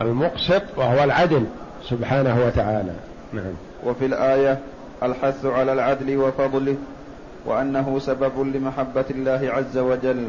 المقسط 0.00 0.62
وهو 0.76 1.04
العدل 1.04 1.44
سبحانه 1.90 2.46
وتعالى. 2.46 2.92
نعم. 3.32 3.54
وفي 3.84 4.06
الآية 4.06 4.58
الحث 5.02 5.46
على 5.46 5.72
العدل 5.72 6.16
وفضله 6.16 6.76
وأنه 7.46 7.98
سبب 7.98 8.56
لمحبة 8.56 9.04
الله 9.10 9.50
عز 9.52 9.78
وجل. 9.78 10.28